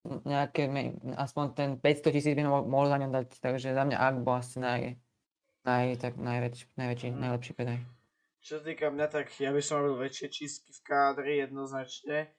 nejaké, 0.02 0.66
aspoň 1.14 1.46
ten 1.54 1.70
500 1.78 2.16
tisíc 2.16 2.34
by 2.34 2.44
mohol 2.48 2.90
za 2.90 2.98
ňom 2.98 3.12
dať, 3.14 3.28
takže 3.38 3.76
za 3.76 3.84
mňa 3.86 3.98
Agbo 4.02 4.34
asi 4.34 4.58
naj, 4.58 4.82
naj, 5.68 6.00
tak 6.02 6.18
najväč, 6.18 6.66
najväčší, 6.80 7.08
najlepší 7.14 7.52
predaj. 7.54 7.80
Čo 8.42 8.58
sa 8.58 8.62
týka 8.66 8.90
mňa, 8.90 9.06
tak 9.06 9.30
ja 9.38 9.54
by 9.54 9.62
som 9.62 9.86
robil 9.86 10.10
väčšie 10.10 10.34
čistky 10.34 10.74
v 10.74 10.82
kádri 10.82 11.46
jednoznačne 11.46 12.34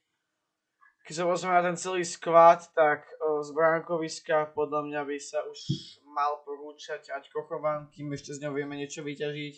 keď 1.02 1.14
sa 1.18 1.24
pozrieme 1.26 1.54
na 1.58 1.66
ten 1.66 1.78
celý 1.78 2.06
skvad, 2.06 2.70
tak 2.74 3.06
z 3.42 3.50
bránkoviska 3.50 4.54
podľa 4.54 4.86
mňa 4.86 5.00
by 5.02 5.16
sa 5.18 5.42
už 5.50 5.58
mal 6.06 6.44
porúčať 6.46 7.10
ať 7.10 7.26
Kochovan, 7.32 7.90
kým 7.90 8.14
ešte 8.14 8.38
z 8.38 8.46
ňou 8.46 8.54
vieme 8.54 8.78
niečo 8.78 9.02
vyťažiť. 9.02 9.54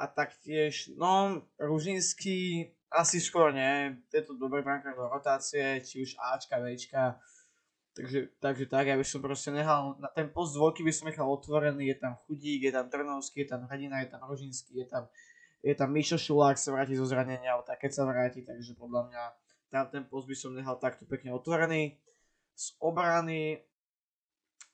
A 0.00 0.08
taktiež, 0.08 0.96
no, 0.96 1.44
Ružinský 1.60 2.72
asi 2.90 3.22
skôr 3.22 3.54
nie, 3.54 4.00
je 4.10 4.22
to 4.26 4.34
dobrý 4.34 4.66
brankár 4.66 4.96
do 4.96 5.06
rotácie, 5.06 5.78
či 5.84 6.02
už 6.02 6.18
Ačka, 6.18 6.58
Bčka. 6.58 7.20
Takže, 7.94 8.34
takže 8.40 8.64
tak, 8.66 8.86
ja 8.86 8.96
by 8.96 9.04
som 9.06 9.20
proste 9.20 9.50
nehal, 9.54 9.98
na 10.00 10.08
ten 10.10 10.30
post 10.30 10.56
dvojky 10.56 10.82
by 10.82 10.92
som 10.94 11.10
nechal 11.10 11.26
otvorený, 11.28 11.90
je 11.94 11.96
tam 12.00 12.16
Chudík, 12.26 12.64
je 12.66 12.72
tam 12.72 12.88
Trnovský, 12.88 13.44
je 13.44 13.48
tam 13.50 13.66
Hrdina, 13.68 14.02
je 14.02 14.08
tam 14.10 14.22
Rožinský, 14.24 14.82
je 14.82 14.86
tam, 14.88 15.04
je 15.60 15.74
tam 15.74 15.90
Mišo 15.92 16.16
Šulák 16.16 16.56
sa 16.56 16.72
vráti 16.72 16.96
zo 16.96 17.04
zranenia, 17.04 17.54
ale 17.54 17.62
tak 17.66 17.82
keď 17.82 17.90
sa 17.92 18.02
vráti, 18.08 18.40
takže 18.46 18.78
podľa 18.78 19.10
mňa 19.10 19.22
tam 19.70 19.86
ten 19.86 20.04
post 20.04 20.26
by 20.26 20.34
som 20.34 20.52
nechal 20.52 20.76
takto 20.76 21.06
pekne 21.06 21.30
otvorený. 21.30 21.96
Z 22.58 22.74
obrany 22.82 23.62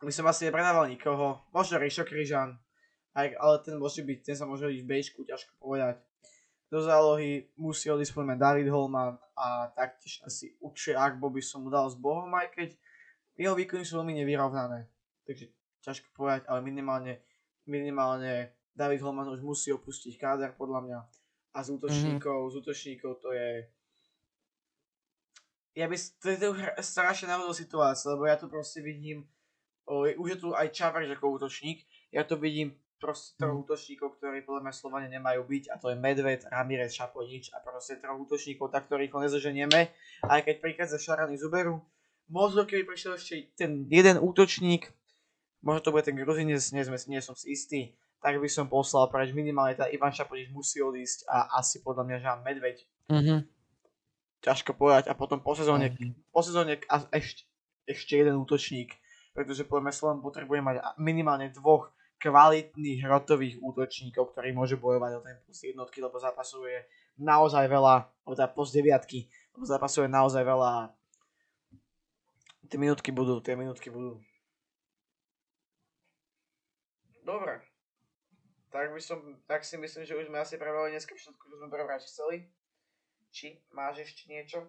by 0.00 0.12
som 0.12 0.24
asi 0.26 0.48
nepredával 0.48 0.88
nikoho. 0.88 1.44
Možno 1.52 1.76
Rišo 1.76 2.08
Kryžan, 2.08 2.56
ale 3.16 3.54
ten 3.64 3.76
môže 3.80 4.00
byť, 4.04 4.18
ten 4.24 4.36
sa 4.36 4.44
môže 4.44 4.68
byť 4.68 4.80
v 4.82 4.88
Bčku, 4.88 5.20
ťažko 5.24 5.56
povedať. 5.60 6.00
do 6.66 6.82
zálohy 6.82 7.46
musí 7.54 7.86
odísť 7.86 8.10
podľa 8.10 8.34
David 8.34 8.68
Holman 8.74 9.14
a 9.38 9.70
taktiež 9.70 10.18
asi 10.26 10.58
Učiak, 10.58 11.14
bo 11.22 11.30
by 11.30 11.38
som 11.38 11.62
mu 11.62 11.70
dal 11.70 11.86
s 11.86 11.94
Bohom, 11.94 12.26
aj 12.34 12.50
keď 12.50 12.68
jeho 13.38 13.54
výkony 13.54 13.86
sú 13.86 14.02
veľmi 14.02 14.18
nevyrovnané. 14.24 14.90
Takže 15.28 15.52
ťažko 15.84 16.10
povedať, 16.16 16.48
ale 16.50 16.66
minimálne, 16.66 17.22
minimálne 17.70 18.50
David 18.74 19.00
Holman 19.00 19.30
už 19.30 19.46
musí 19.46 19.70
opustiť 19.70 20.18
káder 20.18 20.58
podľa 20.58 20.80
mňa. 20.82 20.98
A 21.56 21.58
z 21.62 21.68
útočníkov, 21.78 22.36
mm-hmm. 22.36 22.52
z 22.52 22.54
útočníkov 22.60 23.12
to 23.22 23.30
je... 23.32 23.48
Ja 25.76 25.86
by, 25.92 25.96
to 26.24 26.26
je 26.32 26.38
strašne 26.80 27.28
náhodou 27.28 27.52
situácia, 27.52 28.08
lebo 28.16 28.24
ja 28.24 28.40
tu 28.40 28.48
proste 28.48 28.80
vidím, 28.80 29.28
o, 29.84 30.08
už 30.08 30.28
je 30.32 30.38
tu 30.40 30.48
aj 30.56 30.72
Čavarič 30.72 31.12
ako 31.12 31.36
útočník, 31.36 31.84
ja 32.08 32.24
to 32.24 32.40
vidím 32.40 32.72
proste 32.96 33.36
troch 33.36 33.52
mhm. 33.52 33.62
útočníkov, 33.68 34.16
ktorí 34.16 34.42
podľa 34.48 34.62
mňa 34.64 34.74
Slovane 34.74 35.08
nemajú 35.12 35.44
byť 35.44 35.64
a 35.68 35.74
to 35.76 35.92
je 35.92 36.00
Medved, 36.00 36.48
Ramirez, 36.48 36.96
Šaponič 36.96 37.52
a 37.52 37.60
proste 37.60 38.00
troch 38.00 38.16
útočníkov, 38.16 38.72
tak 38.72 38.88
ktorých 38.88 39.12
ho 39.12 39.20
nezoženieme. 39.20 39.92
Aj 40.24 40.40
keď 40.40 40.64
prichádza 40.64 40.96
Šarany 40.96 41.36
Zuberu, 41.36 41.84
možno 42.32 42.64
keby 42.64 42.88
prišiel 42.88 43.20
ešte 43.20 43.52
ten 43.54 43.84
jeden 43.92 44.16
útočník, 44.16 44.90
možno 45.60 45.80
to 45.84 45.92
bude 45.92 46.08
ten 46.08 46.16
Gruzinec, 46.16 46.72
nie, 46.72 46.84
sme, 46.88 46.96
nie 47.12 47.20
som 47.20 47.36
si 47.36 47.52
istý, 47.52 47.92
tak 48.24 48.40
by 48.40 48.48
som 48.48 48.66
poslal 48.66 49.12
preč 49.12 49.36
minimálne 49.36 49.76
tá 49.76 49.86
Ivan 49.92 50.10
Šaponič 50.10 50.48
musí 50.50 50.80
odísť 50.80 51.28
a 51.28 51.60
asi 51.60 51.84
podľa 51.84 52.02
mňa 52.08 52.16
Žán 52.24 52.38
Medveď. 52.42 52.76
Mm-hmm. 53.12 53.38
Ťažko 54.44 54.76
povedať 54.76 55.08
a 55.08 55.14
potom 55.16 55.40
po 55.40 55.56
sezóne, 55.56 55.92
mm-hmm. 55.92 56.32
po 56.32 56.40
sezóne 56.44 56.78
a 56.92 56.96
ešte, 57.14 57.48
ešte 57.88 58.20
jeden 58.20 58.36
útočník, 58.36 58.92
pretože 59.32 59.64
podľa 59.64 59.82
mňa 59.88 59.94
Slovan 59.94 60.20
potrebuje 60.20 60.60
mať 60.60 60.76
minimálne 61.00 61.48
dvoch 61.50 61.92
kvalitných 62.16 63.04
hrotových 63.04 63.60
útočníkov, 63.60 64.32
ktorí 64.32 64.56
môžu 64.56 64.80
bojovať 64.80 65.12
o 65.18 65.24
ten 65.24 65.36
plus 65.44 65.60
jednotky, 65.60 66.00
lebo 66.00 66.16
zápasuje 66.16 66.88
naozaj 67.20 67.68
veľa, 67.68 68.08
alebo 68.24 68.34
teda 68.36 68.48
plus 68.52 68.72
deviatky, 68.72 69.28
lebo 69.56 69.64
zápasuje 69.68 70.08
naozaj 70.08 70.44
veľa 70.44 70.96
tie 72.66 72.78
minútky 72.82 73.14
budú, 73.14 73.38
tie 73.38 73.54
minútky 73.54 73.88
budú. 73.88 74.18
Dobre. 77.22 77.62
Tak 78.70 78.92
by 78.92 79.00
som, 79.00 79.18
tak 79.46 79.62
si 79.64 79.78
myslím, 79.78 80.04
že 80.04 80.18
už 80.18 80.28
sme 80.28 80.42
asi 80.42 80.58
prebrali 80.58 80.92
dneska 80.92 81.14
všetko, 81.14 81.42
čo 81.42 81.56
sme 81.58 81.68
prebrať 81.70 82.06
chceli. 82.06 82.50
Či 83.36 83.60
máš 83.68 84.00
ešte 84.00 84.32
niečo? 84.32 84.64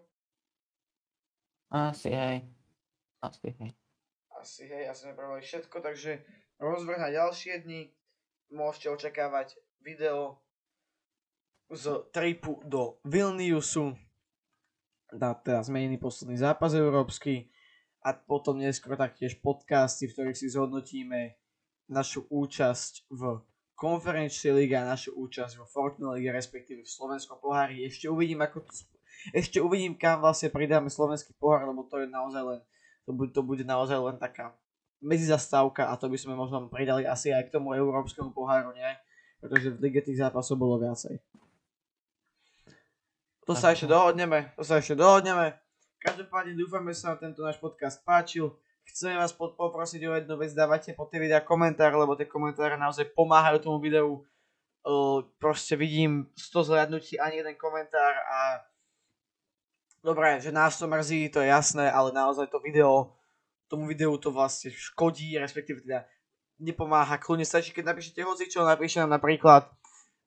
Asi 1.72 2.11
hej. 2.11 2.43
Asi 3.24 3.47
hej. 3.55 3.72
Asi 4.36 4.68
hej, 4.68 4.91
asi 4.91 5.07
sme 5.07 5.15
prebrali 5.15 5.39
všetko, 5.39 5.80
takže 5.80 6.20
rozvrh 6.59 6.99
na 6.99 7.07
ďalšie 7.07 7.63
dni. 7.63 7.95
Môžete 8.51 8.91
očakávať 8.91 9.55
video 9.80 10.43
z 11.72 12.11
tripu 12.11 12.59
do 12.68 12.99
Vilniusu 13.07 13.95
na 15.15 15.32
teda 15.32 15.63
zmenený 15.63 15.95
posledný 15.95 16.36
zápas 16.36 16.76
európsky 16.76 17.47
a 18.03 18.11
potom 18.11 18.59
neskôr 18.59 18.99
taktiež 18.99 19.39
podcasty, 19.39 20.11
v 20.11 20.15
ktorých 20.15 20.39
si 20.43 20.51
zhodnotíme 20.51 21.39
našu 21.88 22.28
účasť 22.28 23.07
v 23.15 23.39
konferenčnej 23.78 24.57
lige 24.57 24.73
a 24.73 24.89
našu 24.89 25.13
účasť 25.13 25.61
vo 25.61 25.65
Fortnite 25.69 26.17
lige, 26.17 26.34
respektíve 26.34 26.82
v 26.82 26.89
Slovenskom 26.89 27.38
pohári. 27.38 27.86
Ešte 27.86 28.09
uvidím, 28.09 28.41
ako 28.41 28.65
to, 28.65 28.73
ešte 29.38 29.61
uvidím, 29.61 29.93
kam 29.93 30.25
vlastne 30.25 30.49
pridáme 30.49 30.89
slovenský 30.89 31.38
pohár, 31.38 31.69
lebo 31.69 31.86
to 31.86 32.01
je 32.01 32.09
naozaj 32.09 32.41
len, 32.41 32.59
to 33.05 33.13
bude, 33.13 33.30
to 33.38 33.41
bude 33.45 33.61
naozaj 33.61 34.01
len 34.01 34.17
taká 34.17 34.57
medzizastávka 34.97 35.93
a 35.93 35.93
to 35.93 36.09
by 36.09 36.17
sme 36.17 36.34
možno 36.34 36.65
pridali 36.73 37.05
asi 37.05 37.30
aj 37.30 37.47
k 37.47 37.53
tomu 37.53 37.78
európskemu 37.78 38.34
poháru, 38.34 38.73
nie? 38.73 38.89
Pretože 39.38 39.78
v 39.78 39.82
lige 39.86 40.01
tých 40.01 40.25
zápasov 40.25 40.57
bolo 40.57 40.82
viacej. 40.82 41.21
To 43.45 43.53
sa 43.53 43.78
ešte 43.78 43.86
dohodneme, 43.86 44.57
to 44.57 44.65
sa 44.65 44.82
ešte 44.82 44.97
dohodneme. 44.97 45.53
Každopádne 46.01 46.57
dúfame, 46.57 46.97
že 46.97 47.05
sa 47.05 47.13
tento 47.13 47.45
náš 47.45 47.61
podcast 47.61 48.01
páčil. 48.01 48.57
Chceme 48.88 49.19
vás 49.19 49.35
poprosiť 49.35 50.01
o 50.07 50.15
jednu 50.17 50.35
vec, 50.39 50.55
dávajte 50.55 50.95
pod 50.97 51.11
tie 51.11 51.21
videá 51.21 51.43
komentár, 51.43 51.93
lebo 51.93 52.15
tie 52.15 52.25
komentáre 52.25 52.79
naozaj 52.79 53.13
pomáhajú 53.13 53.61
tomu 53.61 53.77
videu. 53.83 54.25
proste 55.38 55.75
vidím 55.75 56.31
100 56.33 56.71
zhľadnutí 56.71 57.19
ani 57.19 57.43
jeden 57.43 57.55
komentár 57.59 58.15
a 58.23 58.63
Dobre, 60.07 60.39
že 60.39 60.55
nás 60.55 60.79
to 60.79 60.88
mrzí, 60.88 61.27
to 61.33 61.43
je 61.43 61.51
jasné, 61.51 61.91
ale 61.91 62.15
naozaj 62.15 62.47
to 62.47 62.63
video 62.63 63.11
tomu 63.67 63.83
videu 63.91 64.15
to 64.15 64.31
vlastne 64.31 64.71
škodí, 64.71 65.35
respektíve 65.35 65.83
teda 65.83 66.07
nepomáha. 66.63 67.19
Kľudne 67.19 67.43
stačí, 67.43 67.75
keď 67.75 67.91
napíšete 67.91 68.23
hocičo, 68.23 68.63
napíšte 68.63 69.03
nám 69.03 69.19
napríklad 69.19 69.67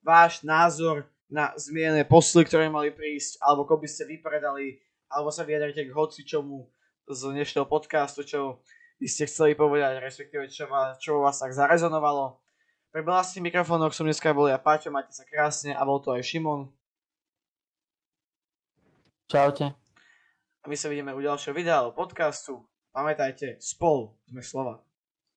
váš 0.05 0.45
názor 0.45 1.09
na 1.33 1.57
zmienené 1.57 2.05
posly, 2.05 2.45
ktoré 2.45 2.69
mali 2.69 2.93
prísť, 2.93 3.41
alebo 3.41 3.65
ako 3.65 3.81
by 3.81 3.89
ste 3.89 4.05
vypredali, 4.05 4.85
alebo 5.09 5.33
sa 5.33 5.49
vyjadrite 5.49 5.89
k 5.89 5.97
hocičomu 5.97 6.69
z 7.11 7.35
dnešného 7.35 7.67
podcastu, 7.67 8.23
čo 8.23 8.63
by 9.03 9.09
ste 9.11 9.27
chceli 9.27 9.59
povedať, 9.59 9.99
respektíve 9.99 10.47
čo, 10.47 10.71
vás, 10.71 10.95
čo 11.03 11.19
vás 11.19 11.43
tak 11.43 11.51
zarezonovalo. 11.51 12.39
Pre 12.95 13.03
vlastných 13.03 13.51
mikrofónok 13.51 13.91
som 13.91 14.07
dneska 14.07 14.31
bol 14.31 14.47
ja 14.47 14.63
Paťo, 14.63 14.95
máte 14.95 15.11
sa 15.11 15.27
krásne 15.27 15.75
a 15.75 15.83
bol 15.83 15.99
to 15.99 16.15
aj 16.15 16.23
Šimon. 16.23 16.71
Čaute. 19.27 19.75
A 20.63 20.65
my 20.71 20.77
sa 20.79 20.87
vidíme 20.87 21.11
u 21.11 21.23
ďalšieho 21.23 21.55
videa 21.55 21.83
podcastu. 21.91 22.63
Pamätajte, 22.95 23.59
spolu 23.59 24.15
sme 24.31 24.43
slova. 24.43 24.90